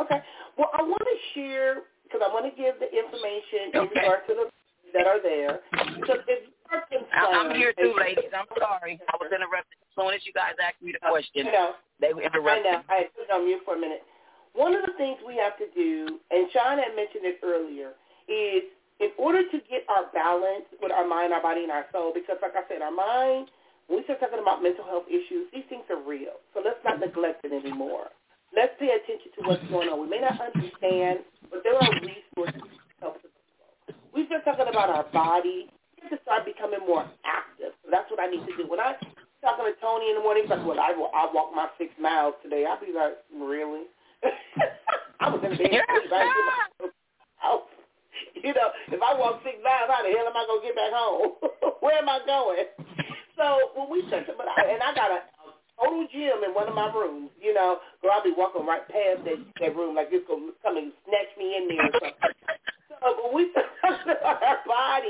[0.00, 0.22] Okay.
[0.58, 4.34] Well, I want to share because I want to give the information in regard to
[4.34, 4.50] the
[4.92, 5.60] that are there.
[6.00, 8.30] Because if you're concerned, I- I'm here too, ladies.
[8.34, 9.00] I'm sorry.
[9.08, 9.76] I was interrupted.
[9.82, 12.26] As soon as you guys asked me the uh, question, You know, they were I
[12.30, 12.64] interrupted.
[12.72, 12.82] know.
[12.88, 14.02] I put it on mute for a minute.
[14.54, 17.94] One of the things we have to do, and Sean had mentioned it earlier,
[18.26, 18.66] is
[18.98, 22.36] in order to get our balance with our mind, our body, and our soul, because
[22.42, 23.48] like I said, our mind,
[23.86, 26.38] when we start talking about mental health issues, these things are real.
[26.54, 28.10] So let's not neglect it anymore.
[28.54, 30.02] Let's pay attention to what's going on.
[30.02, 33.94] We may not understand, but there are resources to help us.
[34.14, 35.70] We've been talking about our body.
[36.02, 37.72] Have to start becoming more active.
[37.84, 38.68] So that's what I need to do.
[38.68, 38.94] When I
[39.40, 42.34] talking to Tony in the morning, he's like, well, I, I walked my six miles
[42.42, 42.64] today.
[42.68, 43.88] I'll be like, really?
[45.20, 45.60] I was in bed.
[45.60, 46.12] asleep.
[46.12, 46.88] I didn't get my
[47.36, 47.68] house.
[48.36, 50.76] You know, if I walk six miles, how the hell am I going to get
[50.76, 51.40] back home?
[51.84, 52.68] Where am I going?
[53.36, 55.20] So when we took, but I, and I got a
[55.80, 59.24] total gym in one of my rooms, you know, where I'll be walking right past
[59.24, 62.36] that, that room like it's going to come and snatch me in there or something.
[63.00, 65.09] So when we talk about our body,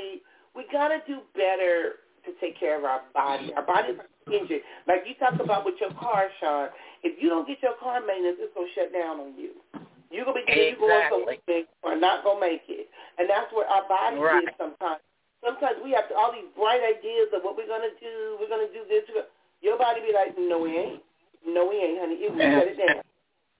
[0.80, 3.52] got to do better to take care of our body.
[3.52, 4.64] Our are injured.
[4.88, 6.72] Like you talked about with your car, Sean.
[7.04, 9.60] If you don't get your car maintenance, it's going to shut down on you.
[10.08, 11.36] You're going to be you going Exactly.
[11.44, 12.88] somewhere or not to make it.
[13.20, 14.48] And that's where our body Right.
[14.48, 15.04] is sometimes.
[15.44, 18.36] Sometimes we have to, all these bright ideas of what we're going to do.
[18.40, 19.04] We're going to do this.
[19.08, 19.28] gonna-
[19.60, 21.02] Your body be like, no, we ain't.
[21.46, 22.16] No, we ain't, honey.
[22.24, 23.00] It will shut it down.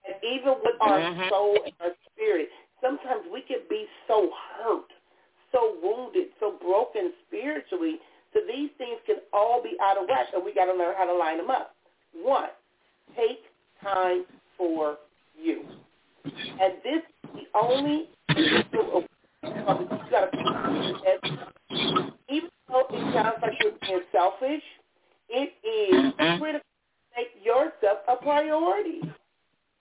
[0.05, 1.29] And even with our Mhm.
[1.29, 4.31] soul and our spirit, sometimes we can be so
[4.61, 4.90] hurt,
[5.53, 7.99] so wounded, so broken spiritually.
[8.33, 11.07] So these things can all be out of whack, and we got to learn how
[11.07, 11.75] to line them up.
[12.15, 12.51] One,
[13.17, 13.41] take
[13.83, 14.25] time
[14.57, 14.99] for
[15.41, 15.63] you.
[16.25, 18.09] And this is the only
[22.29, 24.63] even though it sounds like you're being selfish,
[25.29, 29.01] it is critical to make yourself a priority.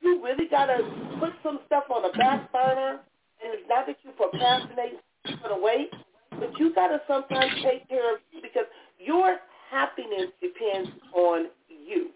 [0.01, 0.77] You really got to
[1.19, 2.99] put some stuff on the back burner,
[3.43, 4.99] and it's not that you procrastinate
[5.47, 5.91] the wait,
[6.39, 8.65] but you got to sometimes take care of you because
[8.99, 9.37] your
[9.69, 12.09] happiness depends on you.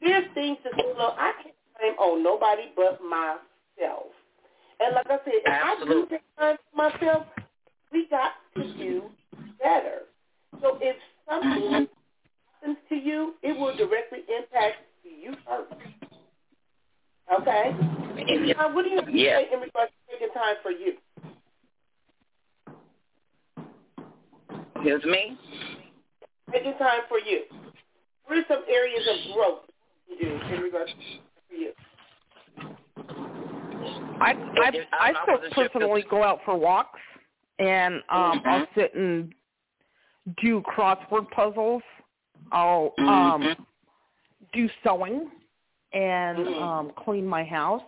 [0.00, 4.06] There's things that you know I can't blame on nobody but myself.
[4.80, 7.26] And like I said, if I do take time for myself,
[7.92, 9.02] we got to do
[9.62, 10.08] better.
[10.62, 10.96] So if
[11.28, 11.86] something
[12.62, 15.72] happens to you, it will directly impact you first.
[17.32, 17.74] Okay?
[18.56, 19.38] Now, what do you Yeah.
[19.38, 20.96] say in regards to taking time for you?
[24.82, 25.36] Here's me.
[26.52, 27.42] Taking time for you.
[28.26, 29.60] What are some areas of growth
[30.08, 30.90] you do in regards
[31.50, 31.72] to you?
[34.20, 37.00] I I, I I still wasn't sure if personally go out for walks,
[37.58, 38.74] and um, I'll Mhm.
[38.74, 39.34] sit and
[40.42, 41.82] do crossword puzzles.
[42.52, 43.56] I'll um, Mhm.
[44.52, 45.30] do sewing
[45.92, 46.62] and Mhm.
[46.62, 47.82] um, clean my house.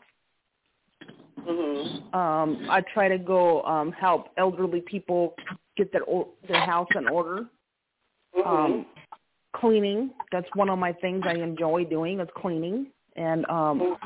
[1.47, 2.17] Mm-hmm.
[2.17, 5.37] Um, I try to go um, help elderly people
[5.77, 7.47] get their o- their house in order.
[8.37, 8.49] Mm-hmm.
[8.49, 8.87] Um,
[9.55, 12.87] cleaning that's one of my things I enjoy doing is cleaning.
[13.17, 13.97] And um,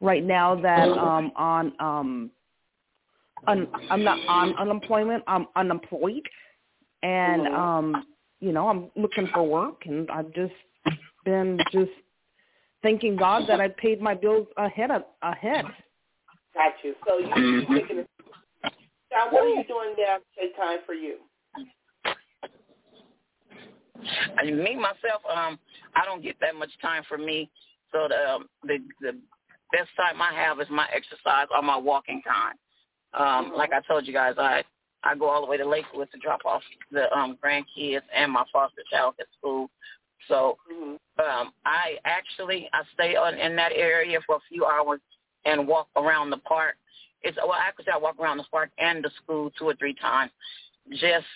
[0.00, 2.30] right now that um, on um,
[3.48, 5.24] un, I'm not on unemployment.
[5.26, 6.28] I'm unemployed,
[7.02, 7.54] and Mhm.
[7.54, 8.06] um,
[8.40, 10.54] you know I'm looking for work, and I've just
[11.24, 11.90] been just
[12.82, 15.66] thanking God that I paid my bills ahead of, ahead.
[16.54, 16.94] Got you.
[17.06, 18.10] So you you taking it.
[19.12, 21.18] Now, what are you doing now to take time for you?
[24.38, 25.58] I mean, me myself, um,
[25.94, 27.50] I don't get that much time for me.
[27.92, 29.12] So the um, the the
[29.72, 32.54] best time I have is my exercise or my walking time.
[33.14, 34.64] Um, like I told you guys, I
[35.04, 38.44] I go all the way to Lakewood to drop off the um grandkids and my
[38.52, 39.70] foster child at school.
[40.28, 40.94] So Mm-hmm.
[41.24, 45.00] um, I actually I stay on in that area for a few hours
[45.44, 46.76] and walk around the park.
[47.22, 50.30] It's well actually I walk around the park and the school two or three times.
[50.90, 51.26] Just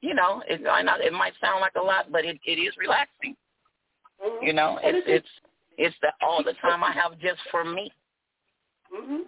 [0.00, 2.74] you know, it I know it might sound like a lot, but it it is
[2.78, 3.36] relaxing.
[4.24, 4.46] Mm-hmm.
[4.46, 5.28] You know, it's it's
[5.76, 7.92] it's the all the time I have just for me.
[8.94, 9.22] Mhm.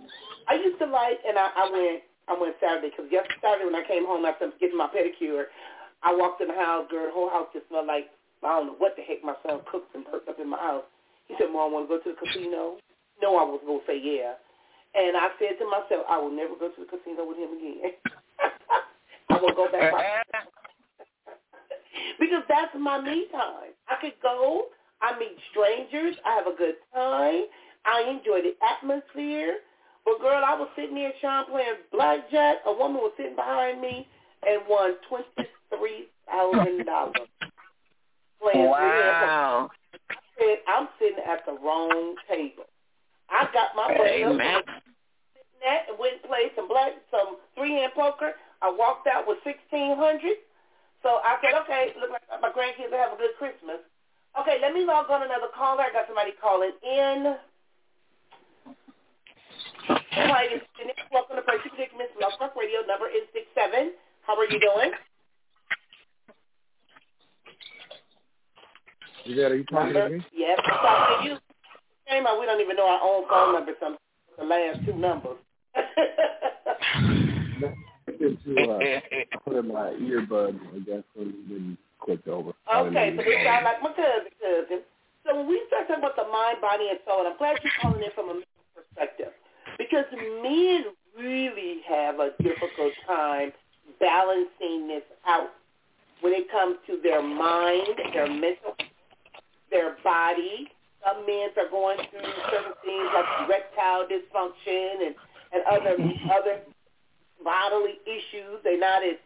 [0.49, 3.77] I used to like, and I, I went I went Saturday because yesterday Saturday when
[3.77, 5.51] I came home after getting my pedicure,
[6.03, 8.09] I walked in the house, girl, the whole house just smelled like
[8.43, 10.85] I don't know what the heck my son cooked and perked up in my house.
[11.29, 12.81] He said, Mom, want to go to the casino?
[13.23, 14.41] No, I was going to say yeah.
[14.95, 17.93] And I said to myself, I will never go to the casino with him again.
[19.31, 19.95] I will go back.
[22.21, 23.73] because that's my me time.
[23.89, 24.67] I could go.
[25.01, 26.17] I meet strangers.
[26.27, 27.45] I have a good time.
[27.87, 29.57] I enjoy the atmosphere.
[30.05, 32.57] But girl, I was sitting there, Sean, playing blackjack.
[32.67, 34.07] A woman was sitting behind me
[34.47, 37.29] and won twenty three thousand dollars.
[38.43, 39.71] Wow.
[40.39, 42.65] Said, I'm sitting at the wrong table.
[43.31, 44.65] I got my butt up
[45.63, 48.35] and went and played some black some three hand poker.
[48.63, 50.37] I walked out with sixteen hundred.
[51.03, 53.81] So I said, okay, look like my grandkids will have a good Christmas.
[54.41, 55.83] Okay, let me log on another caller.
[55.83, 57.37] I got somebody calling in.
[60.13, 61.09] Hi, this is Jeanette.
[61.11, 62.85] Welcome to Percy Predicaments Blog Talk Radio.
[62.87, 63.93] Number is six seven.
[64.27, 64.93] How are you doing?
[69.27, 70.27] Is that, are you talking number, to me?
[70.33, 71.50] Yes, I'm talking to you.
[72.11, 73.73] Shame we don't even know our own phone number.
[73.81, 73.97] Some
[74.39, 75.39] the last two numbers.
[78.19, 82.53] to, uh, put in my earbuds, I guess, so it didn't click over.
[82.75, 84.81] Okay, so this sounds like my cousin, cousin.
[85.25, 87.73] So when we start talking about the mind, body, and soul, and I'm glad you're
[87.81, 89.33] calling in from a mental perspective,
[89.79, 90.07] because
[90.43, 90.85] men
[91.19, 93.53] really have a difficult time
[94.01, 95.51] balancing this out
[96.23, 98.75] when it comes to their mind, their mental,
[99.71, 100.69] their body.
[101.05, 105.15] Some men are going through certain things like erectile dysfunction and,
[105.53, 105.97] and other
[106.29, 106.61] other
[107.43, 108.61] bodily issues.
[108.65, 109.17] They're not as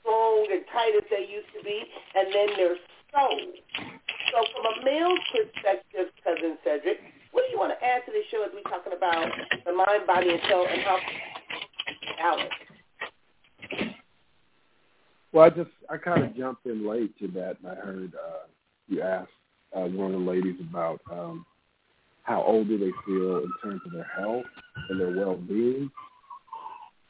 [0.00, 1.84] strong and tight as they used to be.
[2.14, 2.76] And then their
[3.14, 3.40] soul.
[4.32, 6.98] So from a male perspective, Cousin Cedric,
[7.30, 9.30] what do you want to add to the show as we're talking about
[9.64, 10.98] the mind, body, and soul and how
[12.18, 12.50] balance?
[15.32, 18.46] Well, I just I kind of jumped in late to that, and I heard uh,
[18.88, 19.30] you asked
[19.74, 21.44] uh, one of the ladies about um,
[22.22, 24.46] how old do they feel in terms of their health
[24.88, 25.90] and their well-being.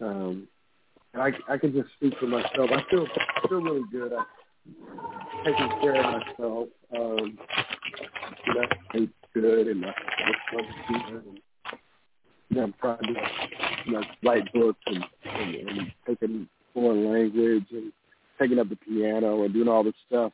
[0.00, 0.48] Um,
[1.12, 2.70] and I I can just speak for myself.
[2.72, 3.06] I feel
[3.48, 4.26] feel really good at
[5.44, 6.68] taking care of myself.
[6.96, 7.38] Um,
[8.46, 9.94] you know, I good and I
[10.26, 11.24] look good.
[11.26, 11.40] And,
[12.48, 13.14] you know, I'm trying to
[13.86, 17.92] you know write books and, and, and taking foreign language and
[18.40, 20.32] taking up the piano and doing all this stuff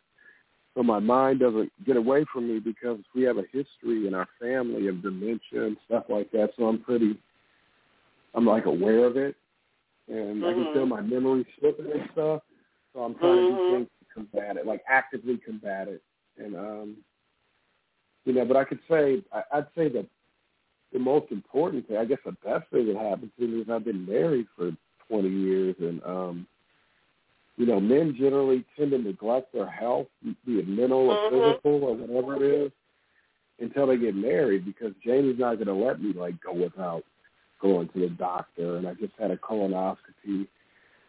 [0.74, 4.28] so my mind doesn't get away from me because we have a history in our
[4.40, 6.50] family of dementia and stuff like that.
[6.56, 7.18] So I'm pretty,
[8.34, 9.34] I'm like aware of it,
[10.08, 10.44] and mm-hmm.
[10.44, 12.42] I can feel my memory slipping and stuff.
[12.94, 13.56] So I'm trying mm-hmm.
[13.56, 13.76] to do mm-hmm.
[13.76, 16.02] things to combat it, like actively combat it.
[16.38, 16.96] And um,
[18.24, 20.06] you know, but I could say I, I'd say that
[20.92, 23.84] the most important thing, I guess, the best thing that happened to me is I've
[23.84, 24.72] been married for
[25.08, 26.46] 20 years, and um,
[27.60, 31.36] you know, men generally tend to neglect their health, be it mental or mm-hmm.
[31.36, 32.72] physical or whatever it is,
[33.58, 37.04] until they get married because Jamie's not going to let me like go without
[37.60, 38.78] going to the doctor.
[38.78, 40.48] And I just had a colonoscopy,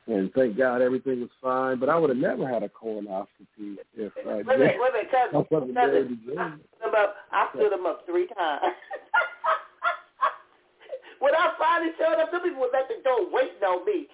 [0.07, 1.79] and thank God everything was fine.
[1.79, 5.33] But I would have never had a colonoscopy if uh, wait, wait, wait, wait, cousin,
[5.33, 6.35] I wasn't married to Jamie.
[7.31, 8.59] I stood him up three times.
[11.19, 14.09] when I finally showed up, some people was at the door waiting on me.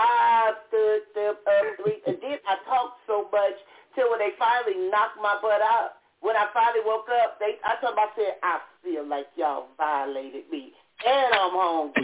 [0.00, 3.56] Ah, um, uh, I stood them up three, and then I talked so much
[3.94, 6.00] till when they finally knocked my butt out.
[6.20, 9.68] When I finally woke up, they I told them I said I feel like y'all
[9.76, 10.72] violated me,
[11.06, 11.92] and I'm home.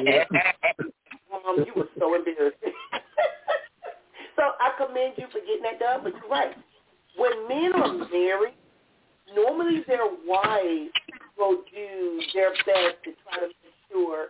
[1.33, 2.77] Mom, um, you were so embarrassing.
[4.37, 6.53] so I commend you for getting that done, but you're right.
[7.17, 8.55] When men are married,
[9.35, 10.93] normally their wives
[11.39, 14.29] will do their best to try to make sure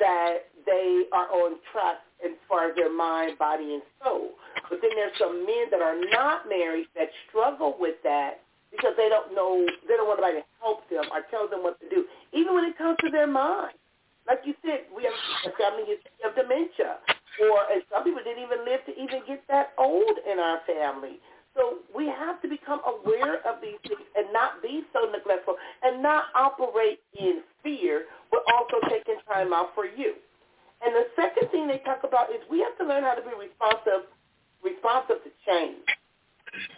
[0.00, 4.30] that they are on track as far as their mind, body, and soul.
[4.68, 8.40] But then there's some men that are not married that struggle with that
[8.70, 11.80] because they don't know, they don't want anybody to help them or tell them what
[11.80, 13.74] to do, even when it comes to their mind.
[14.26, 15.16] Like you said, we have
[15.48, 17.00] a family history of dementia,
[17.40, 21.16] or and some people didn't even live to even get that old in our family.
[21.56, 26.02] So we have to become aware of these things and not be so neglectful and
[26.02, 30.14] not operate in fear, but also taking time out for you.
[30.84, 33.34] And the second thing they talk about is we have to learn how to be
[33.34, 34.06] responsive,
[34.62, 35.82] responsive to change.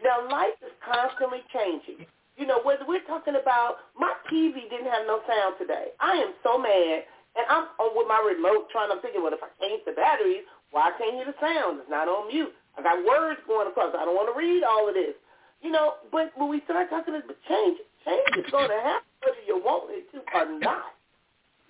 [0.03, 2.07] Now, life is constantly changing.
[2.36, 5.92] You know, whether we're talking about my TV didn't have no sound today.
[6.01, 7.05] I am so mad
[7.36, 10.42] And I'm on with my remote trying, I'm thinking, well, if I change the batteries,
[10.72, 11.80] why can't hear the sound?
[11.80, 12.53] It's not on mute.
[12.78, 13.94] I got words going across.
[13.94, 15.14] I don't want to read all of this.
[15.62, 19.42] You know, but when we start talking about change, change is going to happen whether
[19.46, 20.96] you want it to or not.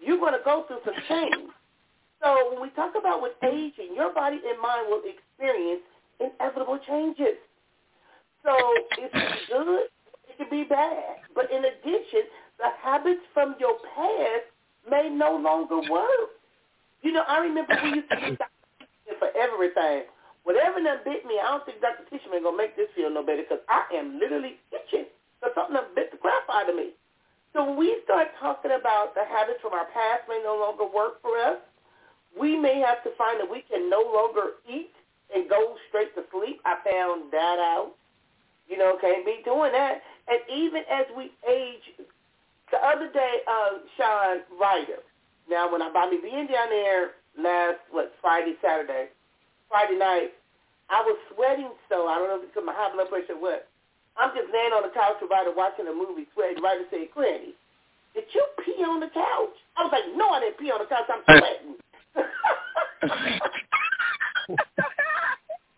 [0.01, 1.51] You're going to go through some change.
[2.23, 5.83] So when we talk about with aging, your body and mind will experience
[6.21, 7.41] inevitable changes.
[8.45, 8.53] So
[9.01, 9.85] it can be good,
[10.29, 11.25] it can be bad.
[11.35, 14.49] But in addition, the habits from your past
[14.89, 16.37] may no longer work.
[17.03, 18.39] You know, I remember we used to use
[19.19, 20.05] for everything.
[20.45, 22.05] Whatever done bit me, I don't think Dr.
[22.09, 25.09] Tichenor gonna make this feel no better because I am literally itching
[25.41, 26.93] for something that bit the crap out of me.
[27.53, 31.21] So when we start talking about the habits from our past may no longer work
[31.21, 31.61] for us,
[32.39, 34.91] we may have to find that we can no longer eat
[35.35, 36.61] and go straight to sleep.
[36.65, 37.93] I found that out.
[38.69, 40.03] You know, can't be doing that.
[40.29, 41.83] And even as we age,
[42.71, 45.03] the other day, uh, Sean Ryder.
[45.51, 49.11] Now, when I by me being down there last what Friday, Saturday,
[49.69, 50.31] Friday night,
[50.91, 53.43] I was sweating so I don't know if it's because my high blood pressure or
[53.43, 53.67] what.
[54.19, 56.63] I'm just laying on the couch with Ryder watching a movie, sweating.
[56.63, 57.55] Ryder said, "Granny,
[58.15, 60.87] did you pee on the couch?" I was like, "No, I didn't pee on the
[60.87, 61.11] couch.
[61.11, 61.79] I'm sweating."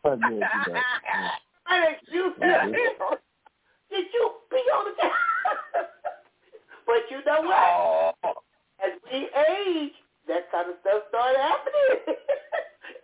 [0.04, 2.46] I excuse me.
[3.90, 4.92] Did you pee on the
[6.86, 8.36] but you know what?
[8.84, 9.92] As we age,
[10.28, 12.16] that kind of stuff started happening.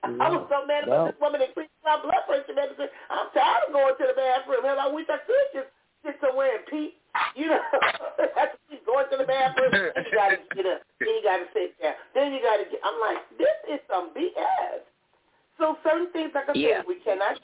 [0.20, 2.88] I was so mad about well, this woman that increased my blood pressure medicine.
[3.10, 4.64] I'm tired of going to the bathroom.
[4.64, 5.70] Hell, I wish I could just
[6.04, 6.96] sit somewhere and pee.
[7.36, 7.60] You know,
[8.18, 9.70] to keep going to the bathroom.
[9.72, 10.80] Then you got to get up.
[10.98, 11.94] Then you got to sit down.
[12.14, 12.80] Then you got to get.
[12.82, 14.82] I'm like, this is some BS.
[15.58, 16.82] So certain things, like I yeah.
[16.82, 17.38] said, we cannot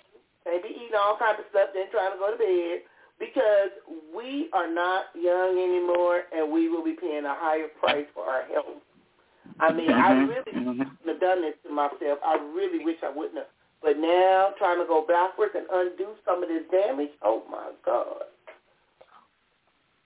[0.46, 2.84] maybe eating all kinds of stuff, then trying to go to bed
[3.18, 3.72] because
[4.14, 8.44] we are not young anymore, and we will be paying a higher price for our
[8.46, 8.82] health.
[9.60, 10.00] I mean, mm-hmm.
[10.00, 11.08] I really mm-hmm.
[11.08, 12.18] have done this to myself.
[12.24, 13.46] I really wish I wouldn't have.
[13.82, 18.24] But now, trying to go backwards and undo some of this damage, oh my God.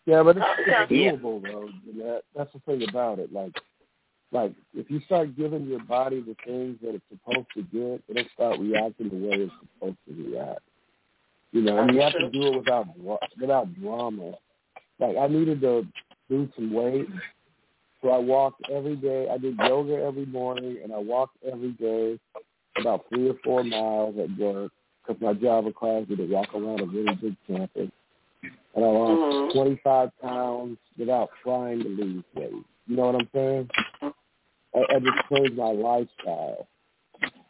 [0.08, 0.46] Yeah, but it's,
[0.90, 0.90] it's
[1.22, 1.68] doable though.
[1.98, 3.30] That, that's the thing about it.
[3.30, 3.52] Like,
[4.32, 8.30] like if you start giving your body the things that it's supposed to get, it'll
[8.32, 10.62] start reacting the way it's supposed to react.
[11.52, 12.86] You know, and you have to do it without
[13.38, 14.32] without drama.
[14.98, 15.86] Like I needed to
[16.30, 17.08] lose some weight,
[18.00, 19.28] so I walked every day.
[19.30, 22.18] I did yoga every morning, and I walked every day
[22.80, 24.72] about three or four miles at work
[25.06, 27.90] because my job requires me to walk around a really big campus.
[28.78, 29.58] And I lost mm-hmm.
[29.58, 32.62] 25 pounds without trying to lose weight.
[32.86, 33.68] You know what I'm saying?
[34.00, 36.68] I, I just changed my lifestyle.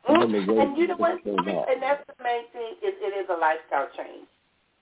[0.08, 1.20] And, and you know what?
[1.26, 2.80] And that's the main thing.
[2.80, 4.24] Is it is a lifestyle change.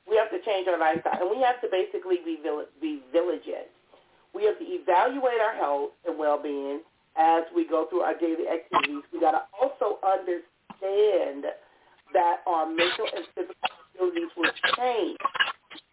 [0.09, 2.39] We have to change our lifestyle, and we have to basically be
[2.81, 3.67] be vigilant.
[4.33, 6.83] We have to evaluate our health and well-being
[7.19, 9.03] as we go through our daily activities.
[9.13, 11.51] We got to also understand
[12.15, 13.67] that our mental and physical
[13.99, 15.19] abilities will change.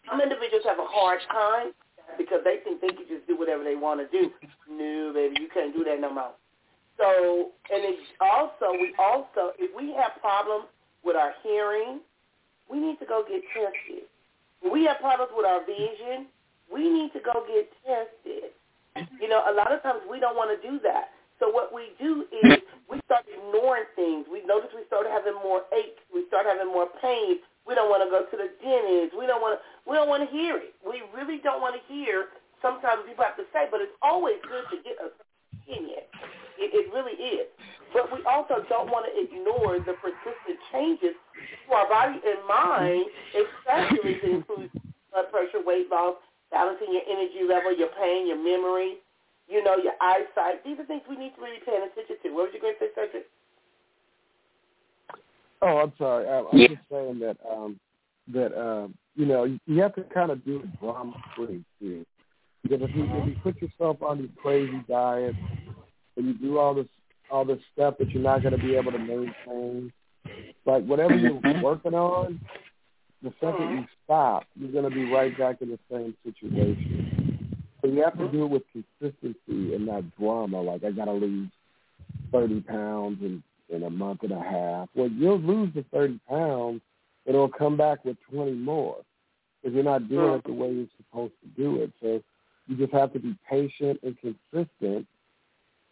[0.09, 1.71] Some individuals have a hard time
[2.17, 4.31] because they think they can just do whatever they want to do.
[4.73, 6.33] No, baby, you can't do that no more.
[6.97, 10.65] So, and it's also, we also, if we have problems
[11.03, 11.99] with our hearing,
[12.71, 14.09] we need to go get tested.
[14.63, 16.25] If we have problems with our vision,
[16.71, 18.49] we need to go get tested.
[19.21, 21.13] You know, a lot of times we don't want to do that.
[21.39, 24.25] So what we do is we start ignoring things.
[24.31, 26.01] We notice we start having more aches.
[26.13, 27.37] We start having more pain.
[27.63, 29.15] We don't want to go to the dentist.
[29.15, 29.59] We don't want to.
[29.87, 30.75] We don't want to hear it.
[30.83, 32.35] We really don't want to hear.
[32.59, 35.11] Sometimes people have to say, but it's always good to get a
[35.63, 36.03] opinion.
[36.59, 37.47] It, it really is.
[37.93, 43.05] But we also don't want to ignore the persistent changes to our body and mind,
[43.31, 44.69] especially to include
[45.13, 46.17] blood pressure, weight loss,
[46.51, 48.97] balancing your energy level, your pain, your memory,
[49.47, 50.65] you know, your eyesight.
[50.65, 52.27] These are things we need to really pay attention to.
[52.33, 53.29] What was you going to say, Cedric?
[55.63, 56.27] Oh, I'm sorry.
[56.27, 57.79] I, I'm just saying that um,
[58.33, 62.05] that um, you know you have to kind of do it drama free too.
[62.63, 65.37] Because if you if you put yourself on these crazy diets
[66.17, 66.87] and you do all this
[67.31, 69.91] all this stuff that you're not going to be able to maintain.
[70.65, 72.39] Like whatever you're working on,
[73.21, 77.55] the second you stop, you're going to be right back in the same situation.
[77.81, 80.61] So you have to do it with consistency and not drama.
[80.61, 81.49] Like I got to lose
[82.33, 84.89] thirty pounds in in a month and a half.
[84.95, 86.81] Well, you'll lose the thirty pounds,
[87.25, 88.97] but it'll come back with twenty more
[89.61, 91.91] because you're not doing it the way you're supposed to do it.
[92.01, 92.21] So
[92.67, 95.07] you just have to be patient and consistent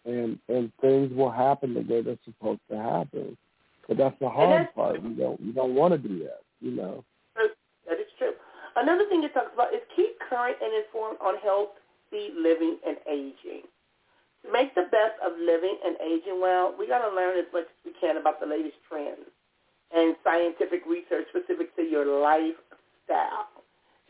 [0.05, 3.37] and and things will happen the way they're supposed to happen.
[3.87, 5.03] But that's the hard that's, part.
[5.03, 7.03] You don't you don't want to do that, you know.
[7.35, 8.31] That is true.
[8.75, 13.63] Another thing it talks about is keep current and informed on healthy living and aging.
[14.49, 17.79] Make the best of living and aging well, we got to learn as much as
[17.85, 19.29] we can about the latest trends
[19.93, 23.51] and scientific research specific to your lifestyle.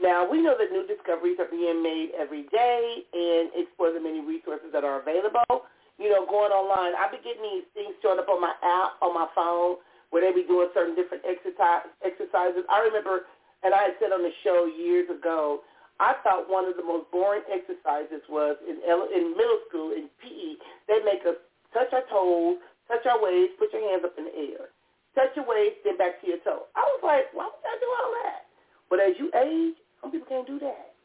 [0.02, 4.22] Now, we know that new discoveries are being made every day and explore the many
[4.22, 5.70] resources that are available.
[6.00, 9.14] You know, going online, I've been getting these things showing up on my app, on
[9.14, 9.78] my phone,
[10.10, 12.66] where they be doing certain different exercise, exercises.
[12.66, 13.30] I remember,
[13.62, 15.62] and I had said on the show years ago,
[16.02, 20.58] I thought one of the most boring exercises was in in middle school in PE.
[20.90, 21.38] They make us
[21.78, 22.58] touch our toes,
[22.90, 24.74] touch our waist, put your hands up in the air,
[25.14, 26.66] touch your waist, then back to your toe.
[26.74, 28.50] I was like, why would I do all that?
[28.90, 30.98] But as you age, some people can't do that.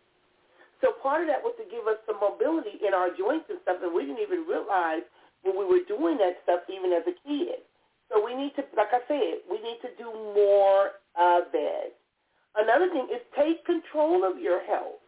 [0.81, 3.85] So part of that was to give us some mobility in our joints and stuff,
[3.85, 5.05] and we didn't even realize
[5.45, 7.61] when we were doing that stuff even as a kid.
[8.09, 11.97] So we need to, like I said, we need to do more of that.
[12.57, 15.01] Another thing is take control of your health.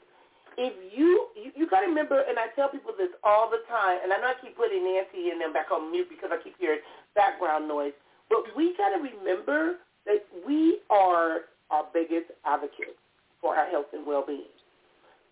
[0.58, 4.02] If you, you, you got to remember, and I tell people this all the time,
[4.02, 6.58] and I know I keep putting Nancy and them back on mute because I keep
[6.58, 6.82] hearing
[7.14, 7.94] background noise,
[8.28, 12.98] but we got to remember that we are our biggest advocates
[13.40, 14.50] for our health and well-being.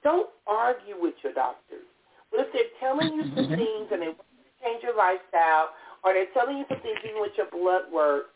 [0.05, 1.85] Don't argue with your doctors.
[2.31, 3.59] But if they're telling you some mm-hmm.
[3.59, 7.21] things and they want to change your lifestyle, or they're telling you some things even
[7.21, 8.31] with your blood work,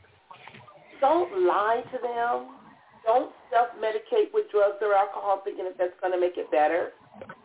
[1.00, 2.59] don't lie to them
[3.04, 6.92] don't self-medicate with drugs or alcohol thinking that that's going to make it better.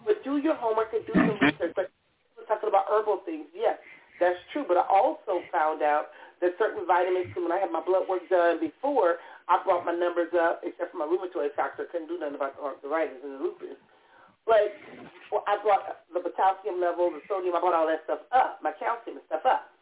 [0.06, 1.74] But do your homework and do some research.
[1.76, 1.92] But
[2.38, 3.48] we're talking about herbal things.
[3.56, 3.80] Yes,
[4.20, 4.66] that's true.
[4.68, 8.60] But I also found out that certain vitamins, when I had my blood work done
[8.60, 11.86] before, I brought my numbers up, except for my rheumatoid factor.
[11.92, 13.78] Couldn't do nothing about the arthritis and the lupus.
[14.46, 14.78] But
[15.32, 18.72] well, I brought the potassium level, the sodium, I brought all that stuff up, my
[18.78, 19.74] calcium and stuff up.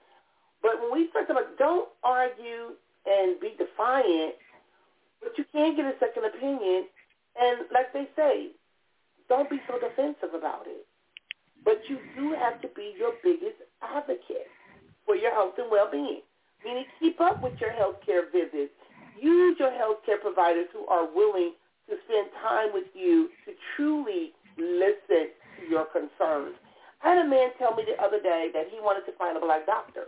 [0.63, 4.39] But when we first about don't argue and be defiant
[5.23, 6.85] but you can get a second opinion.
[7.39, 8.51] And like they say,
[9.29, 10.85] don't be so defensive about it.
[11.63, 14.51] But you do have to be your biggest advocate
[15.05, 16.21] for your health and well-being.
[16.63, 18.75] Meaning keep up with your health care visits.
[19.19, 21.53] Use your health care providers who are willing
[21.89, 26.55] to spend time with you to truly listen to your concerns.
[27.03, 29.43] I had a man tell me the other day that he wanted to find a
[29.43, 30.07] black doctor.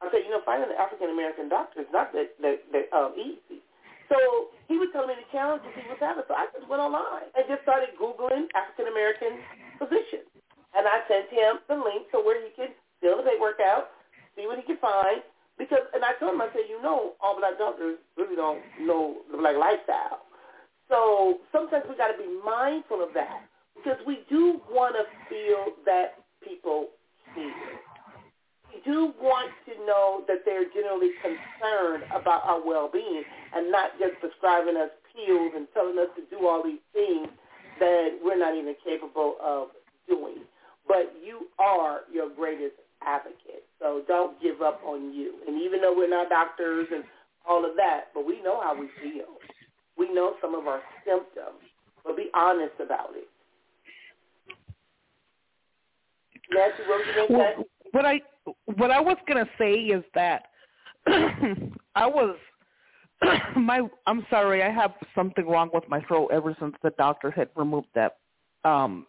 [0.00, 3.12] I said, you know, finding an African American doctor is not that, that, that um,
[3.16, 3.60] easy.
[4.08, 6.24] So he was telling me the challenges he was having.
[6.28, 9.40] So I just went online and just started Googling African American
[9.80, 10.28] physicians.
[10.74, 13.94] And I sent him the link so where he could fill the paperwork out,
[14.34, 15.22] see what he could find.
[15.56, 19.22] Because, and I told him, I said, you know, all black doctors really don't know
[19.30, 20.26] the black lifestyle.
[20.90, 23.46] So sometimes we got to be mindful of that
[23.76, 26.88] because we do want to feel that people
[27.34, 27.78] care
[28.84, 33.24] do want to know that they're generally concerned about our well-being
[33.54, 37.28] and not just prescribing us pills and telling us to do all these things
[37.80, 39.68] that we're not even capable of
[40.08, 40.44] doing.
[40.86, 42.76] But you are your greatest
[43.06, 43.64] advocate.
[43.80, 45.34] So don't give up on you.
[45.46, 47.04] And even though we're not doctors and
[47.48, 49.38] all of that, but we know how we feel.
[49.96, 51.62] We know some of our symptoms,
[52.04, 53.28] but be honest about it.
[56.52, 57.64] Nancy, what you?
[57.92, 58.20] What I
[58.76, 60.46] what I was gonna say is that
[61.06, 62.36] I was
[63.56, 67.48] my I'm sorry, I have something wrong with my throat ever since the doctor had
[67.56, 68.18] removed that
[68.64, 69.06] um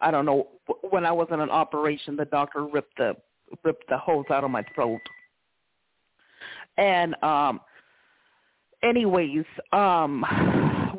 [0.00, 0.48] I don't know
[0.90, 3.16] when I was in an operation the doctor ripped the
[3.64, 5.00] ripped the hose out of my throat.
[6.76, 7.60] And um
[8.82, 10.24] anyways, um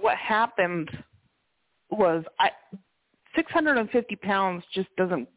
[0.01, 0.89] what happened
[1.89, 2.49] was I
[3.35, 5.27] 650 pounds just doesn't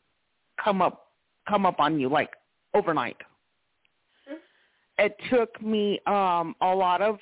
[0.62, 1.05] come up
[1.48, 2.30] come up on you like
[2.74, 3.16] overnight.
[4.98, 7.18] It took me um a lot of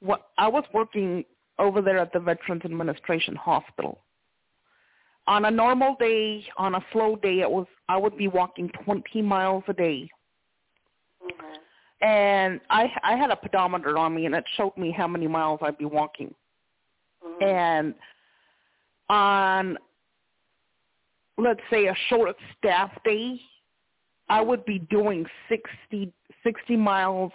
[0.00, 1.24] what I was working
[1.58, 3.98] over there at the Veterans Administration Hospital.
[5.26, 9.22] On a normal day, on a slow day, it was I would be walking 20
[9.22, 10.08] miles a day.
[11.22, 12.06] Mm-hmm.
[12.06, 15.60] And I I had a pedometer on me and it showed me how many miles
[15.62, 16.34] I'd be walking.
[17.24, 17.44] Mm-hmm.
[17.44, 17.94] And
[19.10, 19.78] on
[21.36, 23.40] let's say a short staff day,
[24.28, 26.12] I would be doing 60,
[26.44, 27.32] 60 miles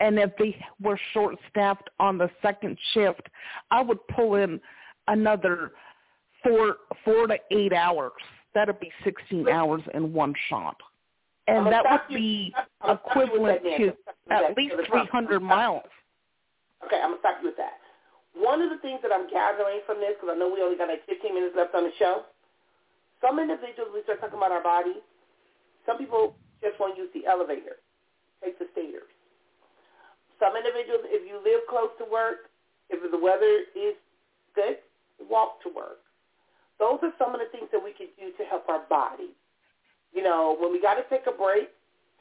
[0.00, 3.28] and if they were short staffed on the second shift,
[3.70, 4.60] I would pull in
[5.08, 5.72] another
[6.42, 8.12] four four to eight hours.
[8.54, 10.76] That'd be sixteen hours in one shot.
[11.46, 12.54] And that would be
[12.88, 13.92] equivalent to
[14.30, 15.84] at least three hundred miles.
[16.86, 17.76] Okay, I'm gonna stop you with that.
[18.34, 20.88] One of the things that I'm gathering from this, because I know we only got
[20.88, 22.22] like 15 minutes left on the show,
[23.20, 25.02] some individuals, we start talking about our bodies,
[25.86, 27.80] some people just want to use the elevator,
[28.44, 29.08] take the stairs.
[30.38, 32.48] Some individuals, if you live close to work,
[32.88, 33.94] if the weather is
[34.54, 34.80] good,
[35.28, 36.00] walk to work.
[36.78, 39.36] Those are some of the things that we could do to help our body.
[40.12, 41.68] You know, when we got to take a break,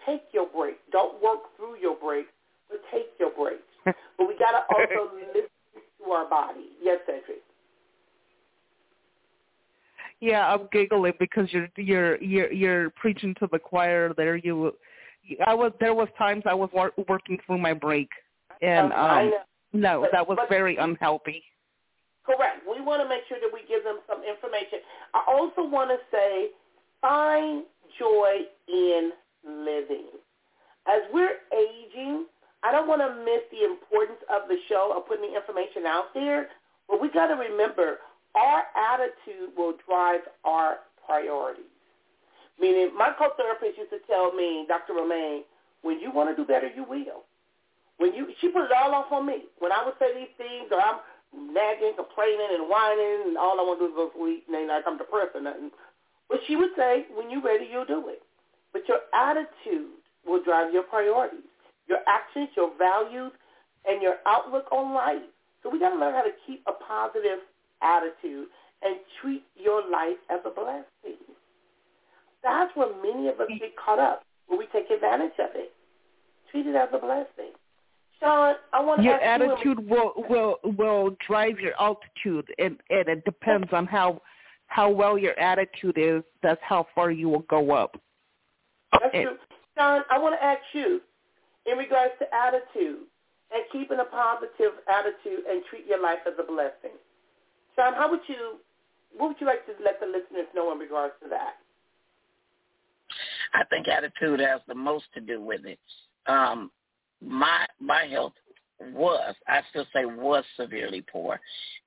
[0.05, 0.77] take your break.
[0.91, 2.27] Don't work through your break,
[2.69, 3.63] but take your break.
[3.85, 5.49] but we got to also listen
[6.03, 6.75] to our body.
[6.83, 7.41] Yes, Cedric.
[10.21, 14.35] Yeah, I'm giggling because you're you're you're you're preaching to the choir there.
[14.35, 14.73] You,
[15.45, 18.09] I was there was times I was wor- working through my break,
[18.61, 19.31] and um,
[19.71, 21.43] no, but, that was but, very unhealthy.
[22.25, 22.61] Correct.
[22.69, 24.79] We want to make sure that we give them some information.
[25.13, 26.49] I also want to say,
[27.01, 27.63] find
[27.97, 29.11] joy in
[29.43, 30.05] living.
[30.87, 32.25] As we're aging,
[32.63, 36.13] I don't want to miss the importance of the show of putting the information out
[36.13, 36.49] there,
[36.87, 37.97] but we got to remember
[38.35, 41.65] our attitude will drive our priorities.
[42.59, 44.93] Meaning, my co-therapist used to tell me, Dr.
[44.93, 45.43] Romaine,
[45.81, 47.23] when you want to do better, you will.
[47.97, 49.47] When you, she put it all off on me.
[49.59, 50.99] When I would say these things, or I'm
[51.53, 54.83] nagging, complaining, and whining, and all I want to do is go sleep, and like
[54.87, 55.71] I'm depressed or nothing.
[56.27, 58.21] But she would say, when you're ready, you'll do it.
[58.71, 61.47] But your attitude will drive your priorities,
[61.87, 63.31] your actions, your values,
[63.87, 65.25] and your outlook on life.
[65.63, 67.43] So we got to learn how to keep a positive
[67.81, 68.47] attitude
[68.81, 71.19] and treat your life as a blessing.
[72.43, 75.73] That's where many of us get caught up when we take advantage of it.
[76.51, 77.53] Treat it as a blessing.
[78.19, 82.77] Sean, I want to your ask attitude you will will will drive your altitude, and
[82.89, 84.21] and it depends on how
[84.67, 86.23] how well your attitude is.
[86.43, 87.99] That's how far you will go up.
[88.91, 89.37] That's true.
[89.77, 91.01] Sean, I want to ask you
[91.65, 93.05] in regards to attitude
[93.51, 96.97] and keeping a positive attitude and treat your life as a blessing.
[97.79, 98.57] Sean, how would you,
[99.15, 101.53] what would you like to let the listeners know in regards to that?
[103.53, 105.79] I think attitude has the most to do with it.
[106.27, 106.71] Um,
[107.21, 108.33] my my health
[108.93, 111.39] was, I still say was severely poor.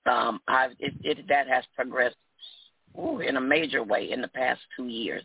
[0.07, 2.17] Um, I it, it that has progressed
[2.99, 5.23] ooh, in a major way in the past two years.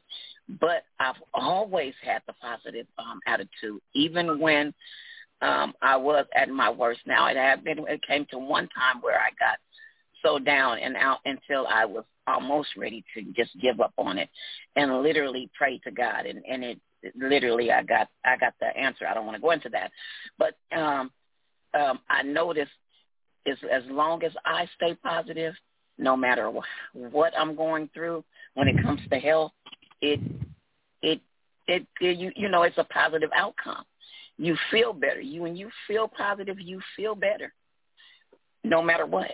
[0.59, 4.73] But I've always had the positive um, attitude, even when
[5.41, 7.01] um, I was at my worst.
[7.07, 7.79] Now it had been.
[7.87, 9.57] It came to one time where I got
[10.27, 14.29] so down and out until I was almost ready to just give up on it,
[14.75, 16.25] and literally pray to God.
[16.25, 16.79] And and it
[17.15, 19.07] literally I got I got the answer.
[19.07, 19.91] I don't want to go into that,
[20.37, 21.11] but um,
[21.73, 22.71] um, I noticed
[23.45, 25.53] is as long as I stay positive,
[25.97, 26.51] no matter
[26.93, 28.23] what I'm going through
[28.55, 29.53] when it comes to health,
[30.01, 30.19] it
[31.01, 31.21] it
[31.67, 33.85] it, it you you know it's a positive outcome.
[34.37, 35.21] You feel better.
[35.21, 37.53] You when you feel positive, you feel better,
[38.63, 39.31] no matter what.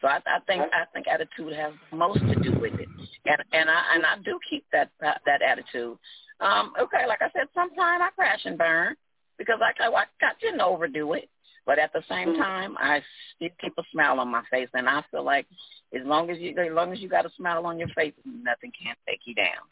[0.00, 2.88] So I, I think I think attitude has most to do with it,
[3.24, 5.98] and and I and I do keep that that attitude.
[6.40, 8.94] Um, okay, like I said, sometimes I crash and burn
[9.38, 11.28] because I I, I didn't overdo it,
[11.64, 12.42] but at the same Mm-hmm.
[12.42, 13.00] time, I
[13.36, 15.46] still keep a smile on my face, and I feel like
[15.94, 18.72] as long as you as long as you got a smile on your face, nothing
[18.80, 19.64] can take you down.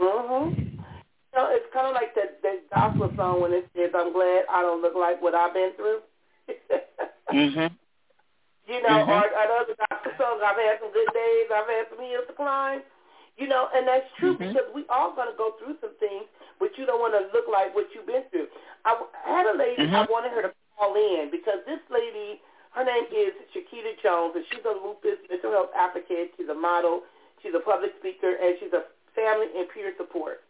[0.00, 0.54] Mm-hmm.
[1.34, 4.62] So it's kind of like that that gospel song when it says, "I'm glad I
[4.62, 6.00] don't look like what I've been through."
[7.32, 7.70] Mhm.
[8.70, 9.08] You know, Mhm.
[9.10, 10.42] or, or other gospel songs.
[10.46, 11.50] I've had some good days.
[11.50, 12.82] I've had some hills to climb.
[13.36, 14.38] You know, and that's true Mhm.
[14.38, 16.24] because we all gonna go through some things,
[16.58, 18.48] but you don't want to look like what you've been through.
[18.84, 19.82] I had a lady.
[19.82, 20.08] I Mhm.
[20.10, 22.40] wanted her to call in because this lady,
[22.72, 26.34] her name is Shakita Jones, and she's a lupus mental health advocate.
[26.36, 27.04] She's a model.
[27.42, 30.44] She's a public speaker, and she's a family and peer support.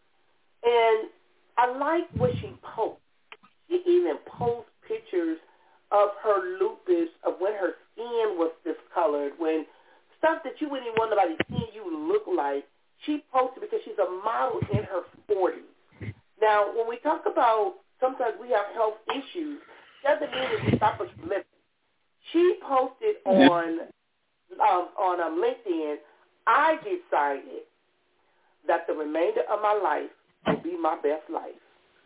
[0.62, 1.08] And
[1.56, 3.00] I like what she posts.
[3.68, 5.38] She even posts pictures
[5.92, 9.66] of her lupus, of when her skin was discolored, when
[10.18, 12.64] stuff that you wouldn't even want nobody seeing you look like.
[13.06, 16.12] She posted because she's a model in her 40s.
[16.40, 19.58] Now, when we talk about sometimes we have health issues,
[20.04, 21.44] doesn't mean that we stop us from living.
[22.32, 23.80] She posted on
[24.60, 25.96] um, on um, LinkedIn,
[26.46, 27.62] I decided
[28.66, 30.10] that the remainder of my life
[30.46, 31.56] will be my best life.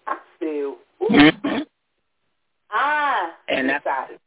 [0.07, 1.67] I feel, ooh, Mhm.
[2.71, 4.21] I And that's- decided.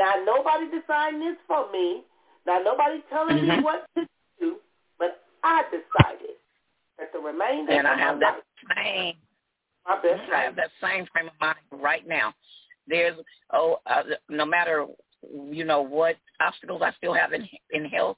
[0.00, 2.02] Now nobody deciding this for me.
[2.46, 3.62] Now nobody telling me Mhm.
[3.62, 4.08] what to
[4.40, 4.58] do,
[4.98, 6.36] but I decided
[6.98, 9.16] that the remainder And I have that life, same
[9.86, 12.34] my best I have that same frame of mind right now.
[12.86, 13.18] There's
[13.52, 14.86] oh, uh, no matter
[15.22, 18.16] you know what obstacles I still have in in health.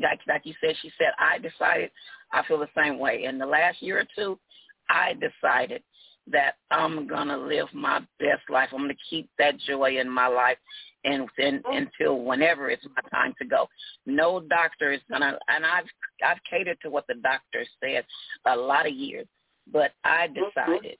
[0.00, 1.92] Like like you said, she said I decided
[2.32, 3.24] I feel the same way.
[3.24, 4.40] In the last year or two,
[4.88, 5.84] I decided
[6.32, 8.70] that I'm gonna live my best life.
[8.72, 10.58] I'm gonna keep that joy in my life,
[11.04, 11.76] and, and oh.
[11.76, 13.68] until whenever it's my time to go.
[14.06, 15.86] No doctor is gonna, and I've
[16.24, 18.04] I've catered to what the doctor says
[18.46, 19.26] a lot of years,
[19.72, 20.44] but I mm-hmm.
[20.44, 20.98] decided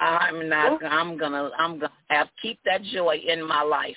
[0.00, 0.80] I'm not.
[0.80, 0.86] Mm-hmm.
[0.86, 1.50] I'm gonna.
[1.58, 3.96] I'm gonna have keep that joy in my life,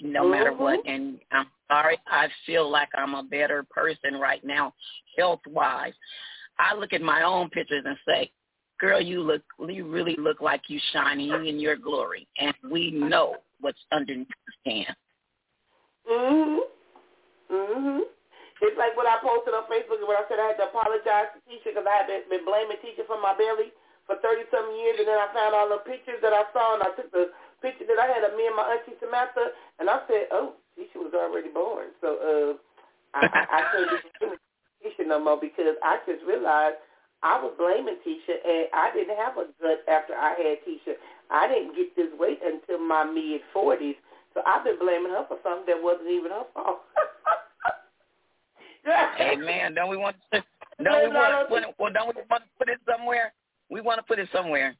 [0.00, 0.80] no matter what.
[0.80, 0.90] Mm-hmm.
[0.90, 1.98] And I'm sorry.
[2.06, 4.74] I feel like I'm a better person right now,
[5.16, 5.94] health wise.
[6.58, 8.30] I look at my own pictures and say,
[8.80, 12.90] girl, you look, you really look like you shining, you in your glory, and we
[12.90, 14.96] know what's underneath the skin.
[16.08, 16.60] Mhm.
[17.50, 18.08] Mhm.
[18.62, 21.40] It's like what I posted on Facebook when I said I had to apologize to
[21.48, 23.72] Tisha because I had been blaming Tisha for my belly
[24.06, 26.82] for 30 some years, and then I found all the pictures that I saw, and
[26.82, 30.00] I took the picture that I had of me and my auntie Samantha, and I
[30.08, 31.88] said, oh, Tisha was already born.
[32.00, 32.52] So uh,
[33.16, 34.36] I, I, I couldn't be
[34.84, 36.76] Tisha no more because I just realized
[37.22, 40.96] I was blaming Tisha, and I didn't have a gut after I had Tisha.
[41.30, 43.96] I didn't get this weight until my mid 40s,
[44.32, 46.80] so I've been blaming her for something that wasn't even her fault.
[49.16, 50.42] hey man, don't we want to?
[50.80, 51.52] Don't we want?
[51.52, 53.36] want well, don't we want to put it somewhere?
[53.68, 54.72] We want to put it somewhere.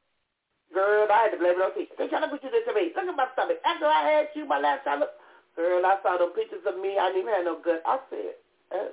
[0.73, 1.93] Girl, I had to blame it on Tisha.
[1.93, 2.89] They trying to put you this to me.
[2.97, 3.61] Look at my stomach.
[3.61, 5.13] After I had you my last time, look,
[5.55, 6.97] girl, I saw the pictures of me.
[6.97, 7.85] I didn't even have no gut.
[7.85, 8.33] I said,
[8.73, 8.89] oh,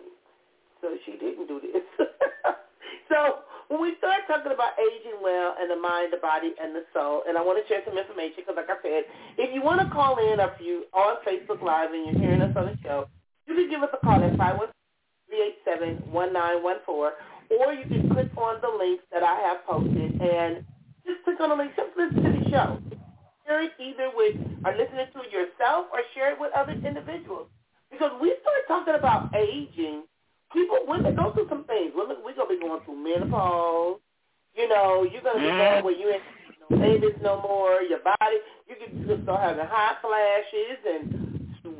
[0.83, 1.81] so she didn't do this.
[3.09, 6.85] so when we start talking about aging well and the mind, the body, and the
[6.93, 9.05] soul, and I want to share some information because, like I said,
[9.37, 12.41] if you want to call in or if you on Facebook Live and you're hearing
[12.41, 13.07] us on the show,
[13.47, 17.13] you can give us a call at 513-887-1914, or
[17.77, 20.65] you can click on the links that I have posted and
[21.05, 21.77] just click on the link.
[21.77, 22.79] Just listen to the show.
[23.47, 27.49] Share it either with or listening to yourself or share it with other individuals.
[27.91, 30.05] Because we start talking about aging
[30.53, 31.93] people, women go through some things.
[31.95, 34.01] Women, we're gonna be going through menopause.
[34.55, 35.85] You know, you're gonna be going mm-hmm.
[35.85, 36.23] where you ain't
[36.71, 37.83] no babies no more.
[37.83, 38.39] Your body,
[38.69, 41.29] you can start having hot flashes and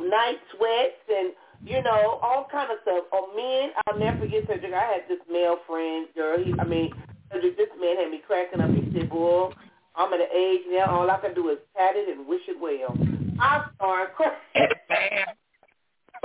[0.09, 1.33] night sweats and
[1.65, 3.05] you know all kind of stuff.
[3.13, 4.73] Or men, I'll never forget Cedric.
[4.73, 6.39] I had this male friend, girl.
[6.39, 6.93] He, I mean,
[7.33, 8.71] Cedric, this man had me cracking up.
[8.71, 9.51] He said, "Boy,
[9.97, 10.87] I'm at an age now.
[10.99, 12.97] All I can do is pat it and wish it well."
[13.41, 14.35] I started crying.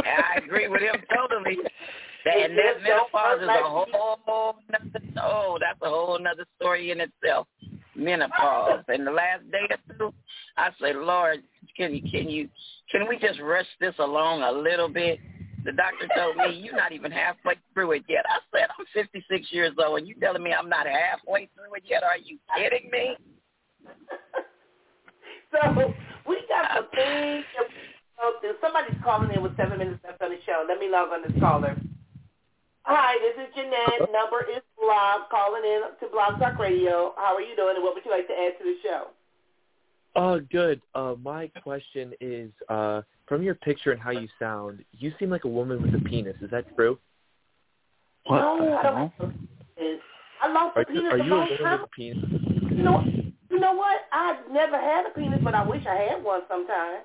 [0.04, 1.58] I agree with him totally.
[2.26, 7.48] And that menopause is a whole nother, oh, that's a whole nother story in itself.
[7.96, 8.84] Menopause.
[8.88, 10.14] And the last day or two,
[10.58, 11.44] I say, Lord,
[11.76, 12.50] can you, can you,
[12.92, 15.20] can we just rush this along a little bit?
[15.66, 18.26] The doctor told me you're not even halfway through it yet.
[18.28, 21.84] I said I'm 56 years old, and you telling me I'm not halfway through it
[21.86, 22.04] yet?
[22.04, 23.16] Are you kidding me?
[25.52, 25.94] so
[26.28, 27.46] we got some things.
[28.62, 30.66] Somebody's calling in with seven minutes left on the show.
[30.68, 31.78] Let me log on this caller.
[32.86, 34.12] Hi, this is Jeanette.
[34.12, 37.14] Number is Blog, calling in to Blog Talk Radio.
[37.16, 39.08] How are you doing, and what would you like to add to the show?
[40.20, 40.82] Uh, good.
[40.94, 45.46] Uh, my question is, uh, from your picture and how you sound, you seem like
[45.46, 46.36] a woman with a penis.
[46.42, 47.00] Is that true?
[48.26, 49.14] What no, I don't.
[50.42, 51.80] I lost are, a penis are a you a woman time.
[51.80, 52.26] with a penis?
[52.70, 53.04] You know,
[53.50, 53.96] you know what?
[54.12, 57.02] I've never had a penis, but I wish I had one sometime.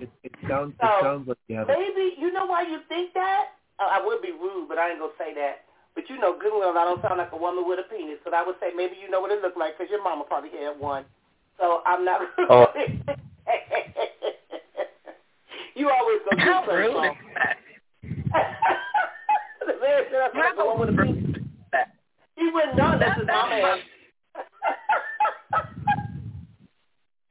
[0.00, 0.72] It, it sounds.
[0.80, 1.68] So, it sounds like you have.
[1.68, 3.48] Maybe you know why you think that?
[3.78, 5.64] I would be rude, but I ain't gonna say that.
[5.94, 8.18] But you know good well I don't sound like a woman with a penis.
[8.24, 10.50] But I would say maybe you know what it looked like because your mama probably
[10.50, 11.04] had one.
[11.58, 12.20] So I'm not.
[12.50, 12.66] Oh.
[15.74, 17.16] you always go do How rude wrong.
[18.02, 21.42] the man said I sound like a woman with a penis.
[22.36, 23.80] He wouldn't know unless his mama had.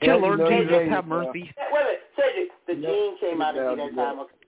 [0.02, 1.30] Dear Well, Lord Jesus, have mercy.
[1.32, 4.20] Wait a minute, Cedric, the No, gene came out of me that time.
[4.20, 4.43] Okay?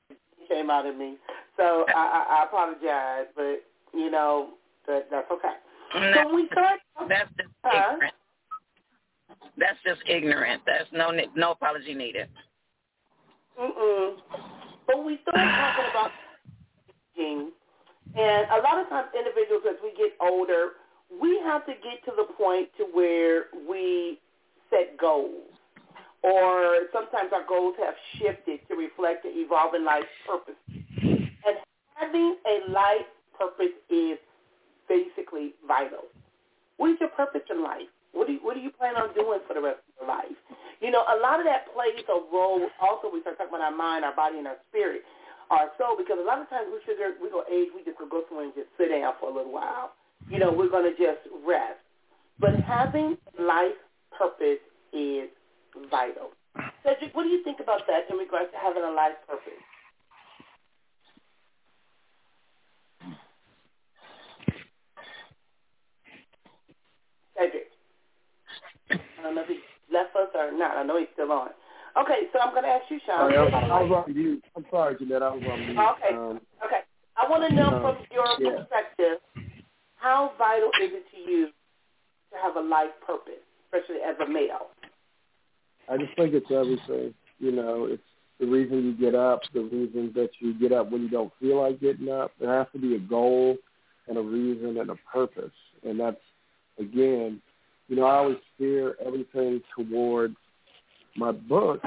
[0.45, 1.17] It came out of me.
[1.57, 4.49] So I, I, I apologize, but you know
[4.87, 5.55] that that's okay.
[5.93, 6.79] So we start.
[7.07, 7.93] That's just Huh?
[7.93, 8.13] ignorant.
[9.57, 10.61] That's just ignorant.
[10.65, 12.27] That's no no apology needed.
[13.59, 14.15] Mm-mm.
[14.85, 16.11] But we start talking about
[17.17, 17.51] aging,
[18.15, 20.71] and a lot of times individuals, as we get older,
[21.21, 24.19] we have to get to the point to where we
[24.69, 25.49] set goals,
[26.25, 30.57] or sometimes our goals have shifted to reflect the evolving life purpose.
[30.65, 31.61] And
[31.93, 33.05] having a life
[33.37, 34.17] purpose is
[34.89, 36.09] basically vital.
[36.77, 37.85] What is your purpose in life?
[38.13, 40.39] What do you, what do you plan on doing for the rest of your life?
[40.81, 42.65] You know, a lot of that plays a role.
[42.81, 45.05] Also, we start talking about our mind, our body, and our spirit,
[45.51, 45.93] our soul.
[45.93, 48.55] Because a lot of times we figure we go age, we just go somewhere and
[48.55, 49.93] just sit down for a little while.
[50.31, 51.77] You know, we're going to just rest.
[52.39, 53.77] But having life
[54.09, 55.29] purpose is
[55.89, 56.31] vital.
[56.83, 59.59] Cedric, what do you think about that in regards to having a life purpose?
[67.37, 67.67] Cedric.
[69.19, 69.59] I don't know if he
[69.91, 70.77] left us or not.
[70.77, 71.49] I know he's still on.
[71.97, 73.31] Okay, so I'm going to ask you, Sean.
[73.31, 74.43] Sorry, I, was, I was on mute.
[74.55, 75.23] I'm sorry, Jeanette.
[75.23, 75.79] I was on mute.
[75.79, 76.13] Okay.
[76.15, 76.81] Um, Okay.
[77.15, 78.59] I want to know Um, from your yeah.
[78.59, 79.23] perspective,
[79.95, 84.74] how vital is it to you to have a life purpose, especially as a male?
[85.89, 87.13] I just think it's everything.
[87.39, 88.03] You know, it's
[88.39, 91.61] the reason you get up, the reason that you get up when you don't feel
[91.61, 92.31] like getting up.
[92.39, 93.57] There has to be a goal
[94.07, 95.51] and a reason and a purpose.
[95.83, 96.21] And that's
[96.79, 97.41] again,
[97.87, 100.35] you know, I always steer everything towards
[101.15, 101.81] my book,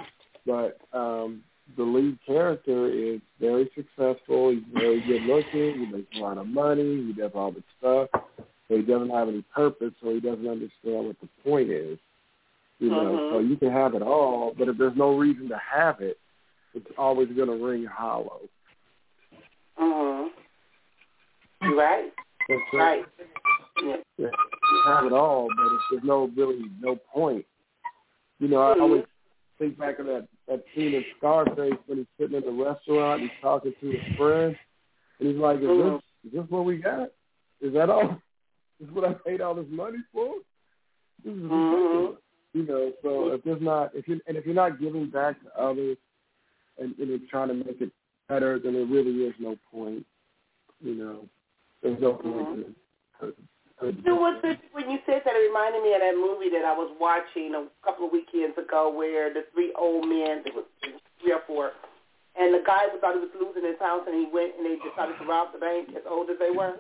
[0.47, 1.43] but um,
[1.77, 4.51] the lead character is very successful.
[4.51, 5.87] He's very good looking.
[5.87, 7.07] He makes a lot of money.
[7.07, 8.09] He does all this stuff.
[8.69, 11.99] But he doesn't have any purpose, so he doesn't understand what the point is.
[12.81, 13.31] You know, Mhm.
[13.33, 16.19] so you can have it all, but if there's no reason to have it,
[16.75, 18.49] it's always going to ring hollow.
[19.79, 20.31] Mhm.
[21.63, 22.13] Right.
[22.49, 22.77] That's it.
[22.77, 23.07] Right.
[23.83, 23.97] Yeah.
[24.17, 27.45] You have it all, but if there's no really no point,
[28.39, 28.81] you know, I Mhm.
[28.81, 29.05] always
[29.59, 33.31] think back of that that scene in Scarface when he's sitting in the restaurant, he's
[33.41, 34.59] talking to his friend,
[35.19, 36.01] and he's like, "Is Mhm.
[36.01, 37.11] this is this what we got?
[37.61, 38.01] Is that all?
[38.81, 40.37] Is what I paid all this money for?
[41.25, 41.73] This is Mhm.
[41.73, 42.23] ridiculous."
[42.55, 45.61] You know, so if there's not if you and if you're not giving back to
[45.61, 45.97] others
[46.79, 47.93] and, and you're trying to make it
[48.29, 50.05] better, then there really is no point.
[50.81, 51.21] You know,
[51.83, 52.75] there's no point
[53.21, 53.27] to.
[53.27, 53.33] to,
[53.81, 54.43] to You know what?
[54.73, 57.67] When you said that, it reminded me of that movie that I was watching a
[57.85, 60.65] couple of weekends ago, where the three old men, it was
[61.21, 61.73] three or four,
[62.39, 65.19] and the guy thought he was losing his house, and he went and they decided
[65.19, 66.77] to rob the bank, as old as they were.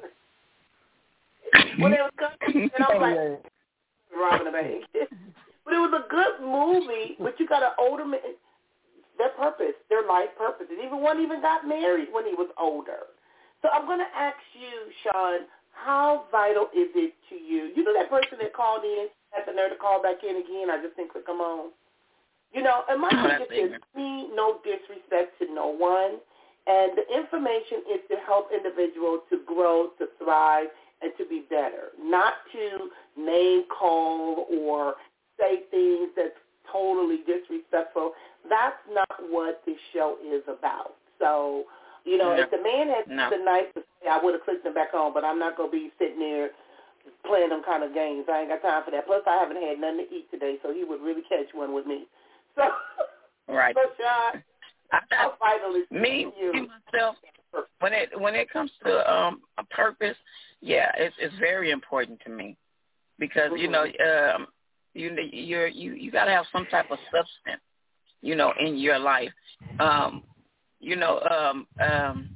[1.78, 3.52] when they was coming, and I was oh, like,
[4.14, 4.84] robbing the bank.
[5.68, 7.20] but it was a good movie.
[7.20, 8.40] But you got an older man,
[9.20, 13.12] their purpose, their life purpose, and even one even got married when he was older.
[13.60, 15.44] So I'm going to ask you, Sean,
[15.76, 17.68] how vital is it to you?
[17.76, 20.72] You know that person that called in, had the nerve to call back in again.
[20.72, 21.70] I just didn't click them on.
[22.52, 26.16] You know, and my thing is me, no disrespect to no one,
[26.66, 30.68] and the information is to help individuals to grow, to thrive,
[31.02, 32.88] and to be better, not to
[33.20, 34.94] name call or
[35.38, 36.36] say things that's
[36.70, 38.12] totally disrespectful.
[38.48, 40.94] That's not what this show is about.
[41.18, 41.64] So,
[42.04, 42.42] you know, No.
[42.42, 43.24] if the man had No.
[43.24, 45.70] something nice to say, I would have clicked him back on, but I'm not going
[45.70, 46.50] to be sitting there
[47.24, 48.26] playing them kind of games.
[48.28, 49.06] I ain't got time for that.
[49.06, 51.86] Plus, I haven't had nothing to eat today, so he would really catch one with
[51.86, 52.06] me.
[53.46, 53.74] So, Right.
[53.74, 54.42] so Sean,
[54.92, 55.58] I,
[55.90, 56.52] me, you?
[56.52, 57.16] me myself,
[57.80, 60.16] when it when it comes to um a purpose,
[60.60, 62.56] yeah, it's it's very important to me
[63.18, 64.48] because you know um
[64.98, 67.62] you you're you you got to have some type of substance,
[68.20, 69.30] you know, in your life.
[69.78, 70.24] Um,
[70.80, 72.30] you know, um um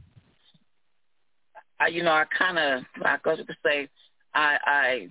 [1.81, 3.89] I you know I kind of I go to say
[4.35, 5.09] I I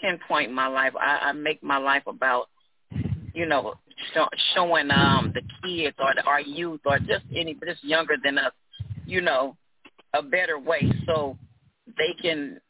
[0.00, 0.92] pinpoint my life.
[0.96, 2.46] I, I make my life about
[3.34, 3.74] you know
[4.14, 8.38] show, showing um the kids or the, our youth or just any just younger than
[8.38, 8.52] us,
[9.06, 9.56] you know,
[10.14, 11.36] a better way so
[11.96, 12.60] they can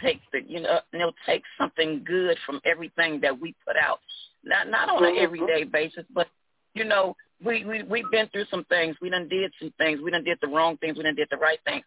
[0.00, 4.00] take the you know know take something good from everything that we put out.
[4.44, 5.22] Not not on an Mhm.
[5.22, 6.28] everyday basis, but
[6.74, 8.96] you know we we we've been through some things.
[9.00, 10.00] We done did some things.
[10.00, 10.96] We done did the wrong things.
[10.96, 11.84] We done did the right things.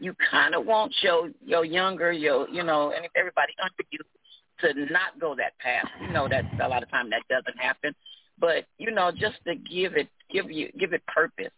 [0.00, 4.00] You kind of want your your younger your you know and everybody under you
[4.60, 5.88] to not go that path.
[6.00, 7.94] You know that a lot of time that doesn't happen,
[8.38, 11.52] but you know just to give it give you give it purpose,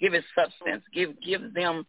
[0.00, 1.86] give it substance, give give them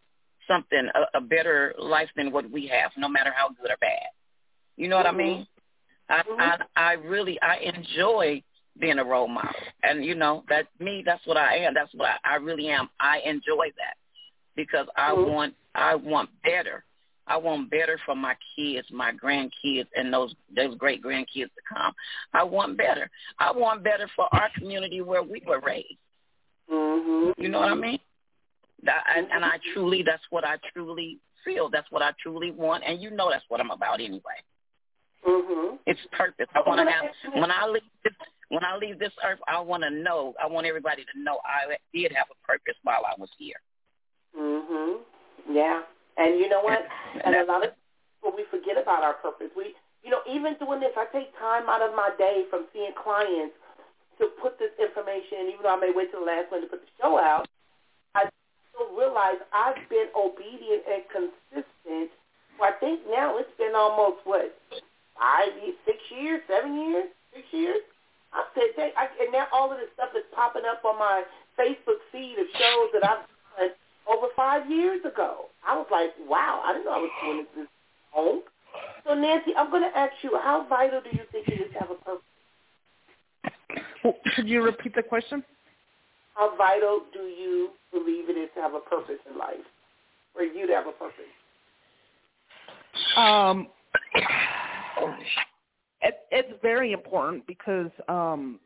[0.49, 4.09] something a, a better life than what we have, no matter how good or bad.
[4.77, 5.47] You know what I mean?
[6.09, 8.41] I, I I really I enjoy
[8.79, 9.51] being a role model,
[9.83, 11.73] and you know that me that's what I am.
[11.73, 12.89] That's what I, I really am.
[12.99, 13.95] I enjoy that
[14.55, 15.27] because I Mhm.
[15.31, 16.83] want I want better.
[17.27, 21.93] I want better for my kids, my grandkids, and those those great grandkids to come.
[22.33, 23.09] I want better.
[23.37, 25.99] I want better for our community where we were raised.
[26.71, 27.33] Mhm.
[27.37, 27.99] You know what I mean?
[28.83, 31.69] That, and, and I truly, that's what I truly feel.
[31.69, 34.39] That's what I truly want, and you know that's what I'm about anyway.
[35.27, 35.79] Mhm.
[35.85, 36.47] It's purpose.
[36.55, 38.13] I want to have when I leave this
[38.49, 40.33] when I leave this earth, I want to know.
[40.41, 43.59] I want everybody to know I did have a purpose while I was here.
[44.37, 45.01] Mhm.
[45.49, 45.83] Yeah.
[46.17, 46.87] And you know what?
[47.25, 47.73] And a lot of
[48.21, 49.49] people we forget about our purpose.
[49.55, 52.93] We, you know, even doing this, I take time out of my day from seeing
[52.93, 53.55] clients
[54.19, 55.49] to put this information.
[55.49, 57.47] Even though I may wait till the last minute to put the show out,
[58.15, 58.29] I
[58.79, 62.11] still realize I've been obedient and consistent.
[62.59, 64.55] Well, I think now it's been almost what
[65.17, 65.51] five,
[65.85, 67.79] six years, seven years, six years.
[68.31, 71.23] I said, dang, I, and now all of this stuff is popping up on my
[71.59, 73.25] Facebook feed of shows that I've
[73.57, 73.69] done
[74.07, 75.49] over five years ago.
[75.67, 77.67] I was like, wow, I didn't know I was doing this
[78.11, 78.41] home.
[79.05, 81.79] So Nancy, I'm going to ask you, how vital do you think it is to
[81.79, 82.23] have a purpose?
[84.03, 85.43] Well, could you repeat the question?
[86.39, 89.57] How vital do you believe it is to have a purpose in life,
[90.33, 91.25] for you to have a purpose?
[93.17, 93.67] Um,
[96.01, 98.57] it, it's very important because um,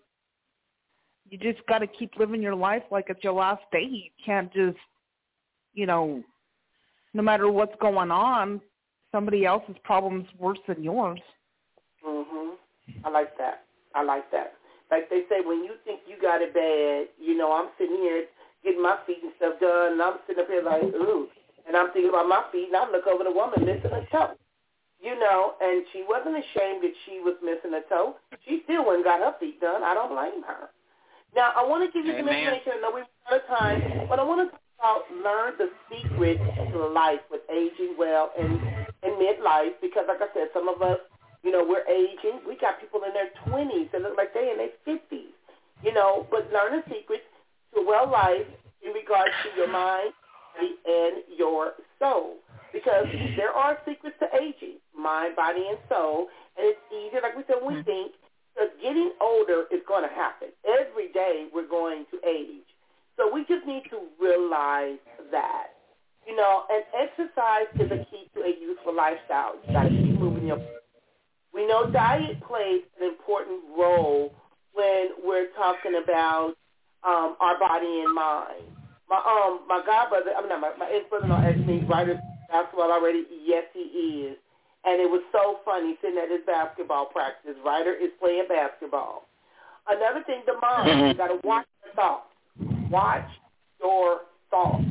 [1.27, 3.87] you just got to keep living your life like it's your last day.
[3.89, 4.77] You can't just,
[5.73, 6.21] you know,
[7.15, 8.61] no matter what's going on,
[9.11, 11.19] somebody else's problem's worse than yours.
[12.05, 12.53] Mhm.
[13.03, 13.63] I like that.
[13.95, 14.53] I like that.
[14.91, 18.25] Like they say, when you think you got it bad, you know, I'm sitting here
[18.63, 21.27] getting my feet and stuff done, and I'm sitting up here like, ooh,
[21.67, 24.35] and I'm thinking about my feet, and I look over the woman missing a toe.
[25.01, 28.15] You know, and she wasn't ashamed that she was missing a toe.
[28.47, 29.83] She still went and got her feet done.
[29.83, 30.71] I don't blame her.
[31.35, 32.39] Now, I want to give you some Amen.
[32.39, 32.77] information.
[32.77, 36.39] I know we're out of time, but I want to talk about learn the secret
[36.71, 38.61] to life with aging well and,
[39.03, 41.03] and midlife because, like I said, some of us,
[41.43, 42.39] you know, we're aging.
[42.47, 45.35] We got people in their 20s that look like they in their 50s,
[45.83, 47.27] you know, but learn the secrets
[47.75, 48.47] to well life
[48.81, 50.13] in regards to your mind
[50.55, 52.35] body, and your soul
[52.73, 53.05] because
[53.37, 56.27] there are secrets to aging, mind, body, and soul,
[56.57, 57.85] and it's easier, like we said, we mm-hmm.
[57.85, 58.11] think,
[58.53, 60.49] because getting older is going to happen.
[60.65, 62.65] Every day we're going to age.
[63.15, 64.97] So we just need to realize
[65.31, 65.77] that.
[66.25, 69.53] You know, and exercise is a key to a youthful lifestyle.
[69.67, 70.61] You got to keep moving your
[71.53, 74.33] we know diet plays an important role
[74.73, 76.55] when we're talking about
[77.03, 78.63] um, our body and mind.
[79.09, 81.85] My um my godbrother, I mean not my, my ex brother in law asked me,
[81.87, 83.25] Ryder basketball already?
[83.43, 84.37] Yes he is.
[84.85, 87.55] And it was so funny sitting at his basketball practice.
[87.65, 89.27] Ryder is playing basketball.
[89.87, 92.31] Another thing, the mind, you gotta watch your thoughts.
[92.89, 93.29] Watch
[93.79, 94.83] your thoughts.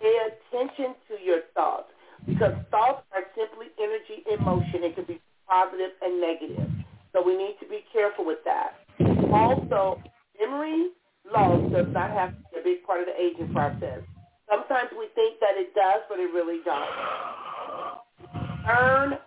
[0.00, 1.88] Pay attention to your thoughts.
[2.26, 4.84] Because thoughts are simply energy in motion.
[4.84, 6.68] It can be positive and negative.
[7.12, 8.76] So we need to be careful with that.
[9.32, 10.02] Also,
[10.38, 10.90] memory
[11.32, 14.02] loss does not have to be a big part of the aging process.
[14.48, 16.96] Sometimes we think that it does, but it really doesn't.
[18.66, 19.18] Learn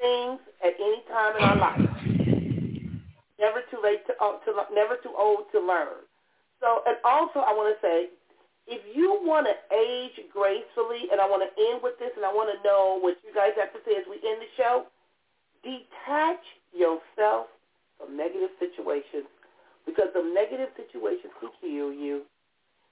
[0.00, 1.88] things at any time in our life.
[3.40, 6.04] Never too late to, uh, to never too old to learn.
[6.60, 8.12] So, and also I want to say,
[8.68, 12.32] if you want to age gracefully, and I want to end with this, and I
[12.32, 14.84] want to know what you guys have to say as we end the show,
[15.62, 16.42] detach
[16.72, 17.46] yourself
[17.98, 19.28] from negative situations
[19.86, 22.22] because the negative situations can kill you.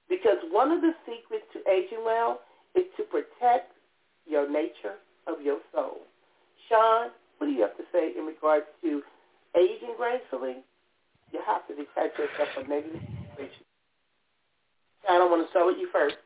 [0.09, 2.41] Because one of the secrets to aging well
[2.75, 3.73] is to protect
[4.27, 4.97] your nature
[5.27, 5.99] of your soul.
[6.69, 9.03] Sean, what do you have to say in regards to
[9.57, 10.64] aging gracefully?
[11.33, 13.01] You have to detach yourself from negative
[13.37, 13.64] situations.
[15.09, 16.16] I want to start with you first.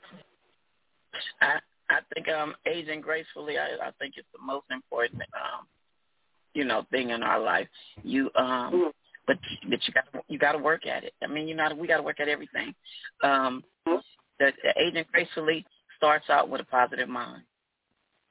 [1.41, 1.59] I
[1.91, 3.59] I think um aging gracefully.
[3.59, 5.67] I I think it's the most important um
[6.55, 7.69] you know thing in our life.
[8.03, 8.73] You um.
[8.73, 8.89] Mm-hmm.
[9.25, 9.39] But
[9.71, 11.15] but you got you got to work at it.
[11.23, 12.75] I mean, you know, we got to work at everything.
[13.23, 15.65] Um, the, the aging gracefully
[15.97, 17.43] starts out with a positive mind.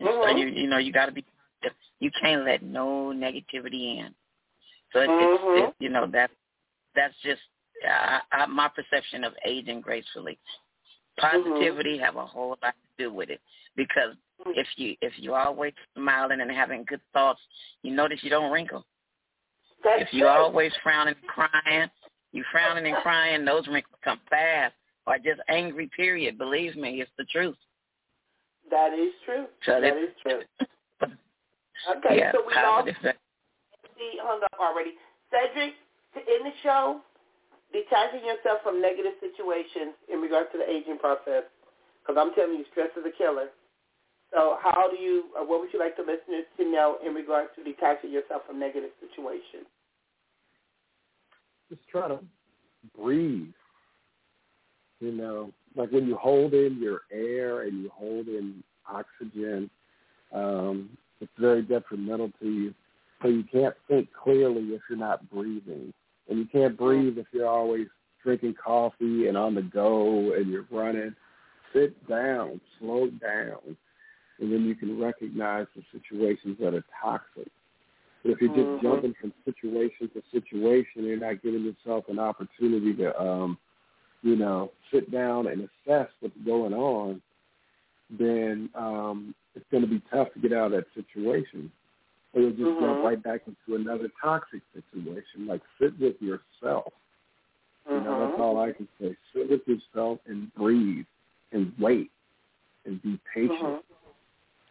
[0.02, 1.24] And So you you know you got to be.
[2.00, 4.14] You can't let no negativity in.
[4.92, 5.58] So it, Mhm.
[5.58, 6.32] it's it, you know that
[6.96, 7.42] that's just
[7.88, 10.38] I, I, my perception of aging gracefully.
[11.18, 13.40] Positivity have a whole lot to do with it
[13.76, 14.16] because
[14.48, 17.40] if you if you always smiling and having good thoughts,
[17.84, 18.86] you notice you don't wrinkle.
[19.84, 20.30] That's If you true.
[20.30, 21.90] always frowning and crying,
[22.32, 24.74] you frowning and crying, those wrinkles come fast.
[25.08, 25.90] Or just angry.
[25.96, 26.38] Period.
[26.38, 27.58] Believe me, it's the truth.
[28.70, 29.46] That is true.
[29.66, 30.42] So that that- is true.
[31.98, 32.94] Okay, yeah, so we lost
[34.02, 34.98] he hung up already.
[35.30, 35.74] Cedric,
[36.14, 37.02] to end the show,
[37.74, 41.46] detaching yourself from negative situations in regards to the aging process,
[42.02, 43.54] because I'm telling you, stress is a killer.
[44.34, 47.50] So how do you, or what would you like the listeners to know in regards
[47.58, 49.68] to detaching yourself from negative situations?
[51.72, 52.20] just try to
[52.98, 53.48] breathe.
[55.00, 59.70] You know, like when you hold in your air and you hold in oxygen,
[60.34, 62.74] um, it's very detrimental to you.
[63.22, 65.94] So you can't think clearly if you're not breathing.
[66.30, 67.88] And you can't breathe if you're always
[68.24, 71.16] drinking coffee and on the go and you're running.
[71.74, 73.78] Sit down, slow down,
[74.42, 77.48] and then you can recognize the situations that are toxic.
[78.24, 78.82] But if you're just Mhm.
[78.84, 83.58] jumping from situation to situation, you're not giving yourself an opportunity to, um,
[84.24, 87.22] you know, sit down and assess what's going on,
[88.10, 91.72] then um, it's going to be tough to get out of that situation.
[92.34, 93.04] Or you'll just jump Mhm.
[93.04, 95.48] right back into another toxic situation.
[95.48, 96.94] Like sit with yourself.
[97.90, 98.40] You know, that's Mhm.
[98.40, 99.16] all I can say.
[99.34, 101.06] Sit with yourself and breathe
[101.52, 102.12] and wait
[102.86, 103.60] and be patient.
[103.62, 103.84] Mhm.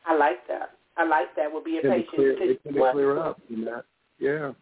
[0.07, 0.71] I like that.
[0.97, 1.51] I like that.
[1.53, 2.09] We'll be It can patient.
[2.15, 3.41] clear, it can Well, clear up.
[3.49, 3.83] You know?
[4.19, 4.53] Yeah.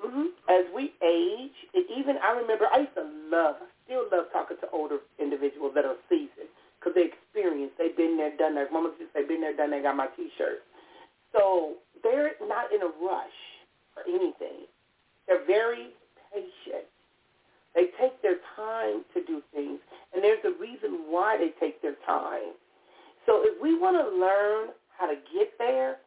[0.00, 4.26] hmm As we age, and even I remember I used to love, I still love
[4.32, 8.72] talking to older individuals that are seasoned because they experienced, they've been there, done that.
[8.72, 10.66] Mama just say, been there, done that, got my T-shirt.
[11.30, 13.38] So they're not in a rush
[13.94, 14.66] for anything.
[15.28, 15.94] They're very
[16.34, 16.90] patient.
[17.74, 19.78] They take their time to do things,
[20.12, 22.52] and there's a reason why they take their time.
[23.26, 25.98] So if we want to learn how to get there,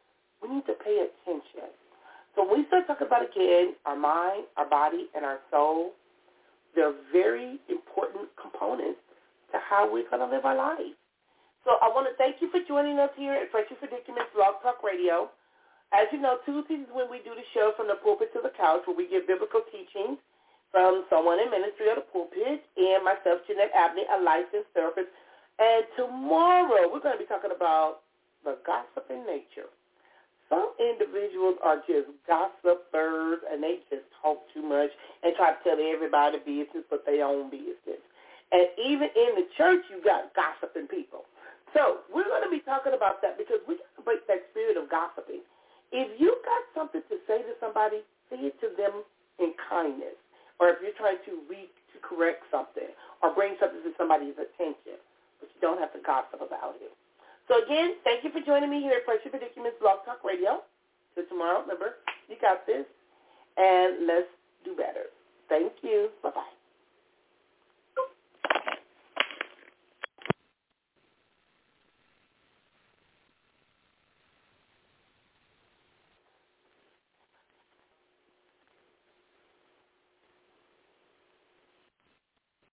[0.41, 1.71] we need to pay attention.
[2.35, 5.95] So when we start talking about, again, our mind, our body, and our soul,
[6.75, 8.99] they're very important components
[9.55, 10.95] to how we're going to live our life.
[11.63, 14.83] So I want to thank you for joining us here at Precious Predicaments Blog Talk
[14.83, 15.31] Radio.
[15.95, 18.51] As you know, Tuesdays is when we do the show from the pulpit to the
[18.53, 20.19] couch where we give biblical teachings
[20.75, 25.07] from someone in ministry of the pulpit and myself, Jeanette Abney, a licensed therapist.
[25.59, 28.03] And tomorrow we're going to be talking about
[28.43, 29.71] the gossiping nature.
[30.49, 34.91] Some individuals are just gossipers and they just talk too much
[35.23, 38.01] and try to tell everybody business but their own business.
[38.51, 41.25] And even in the church, you got gossiping people.
[41.73, 44.77] So we're going to be talking about that because we got to break that spirit
[44.77, 45.41] of gossiping.
[45.91, 49.01] If you got something to say to somebody, say it to them
[49.41, 50.15] in kindness
[50.59, 52.91] or if you're trying to re to correct something
[53.23, 54.99] or bring something to somebody's attention,
[55.39, 56.91] but you don't have to gossip about it.
[57.47, 60.61] So again, thank you for joining me here at Precious Predicaments Blog Talk Radio.
[61.13, 62.85] Till tomorrow, remember, you got this,
[63.57, 64.27] and let's
[64.63, 65.13] do better.
[65.47, 66.09] Thank you.
[66.23, 66.54] Bye-bye.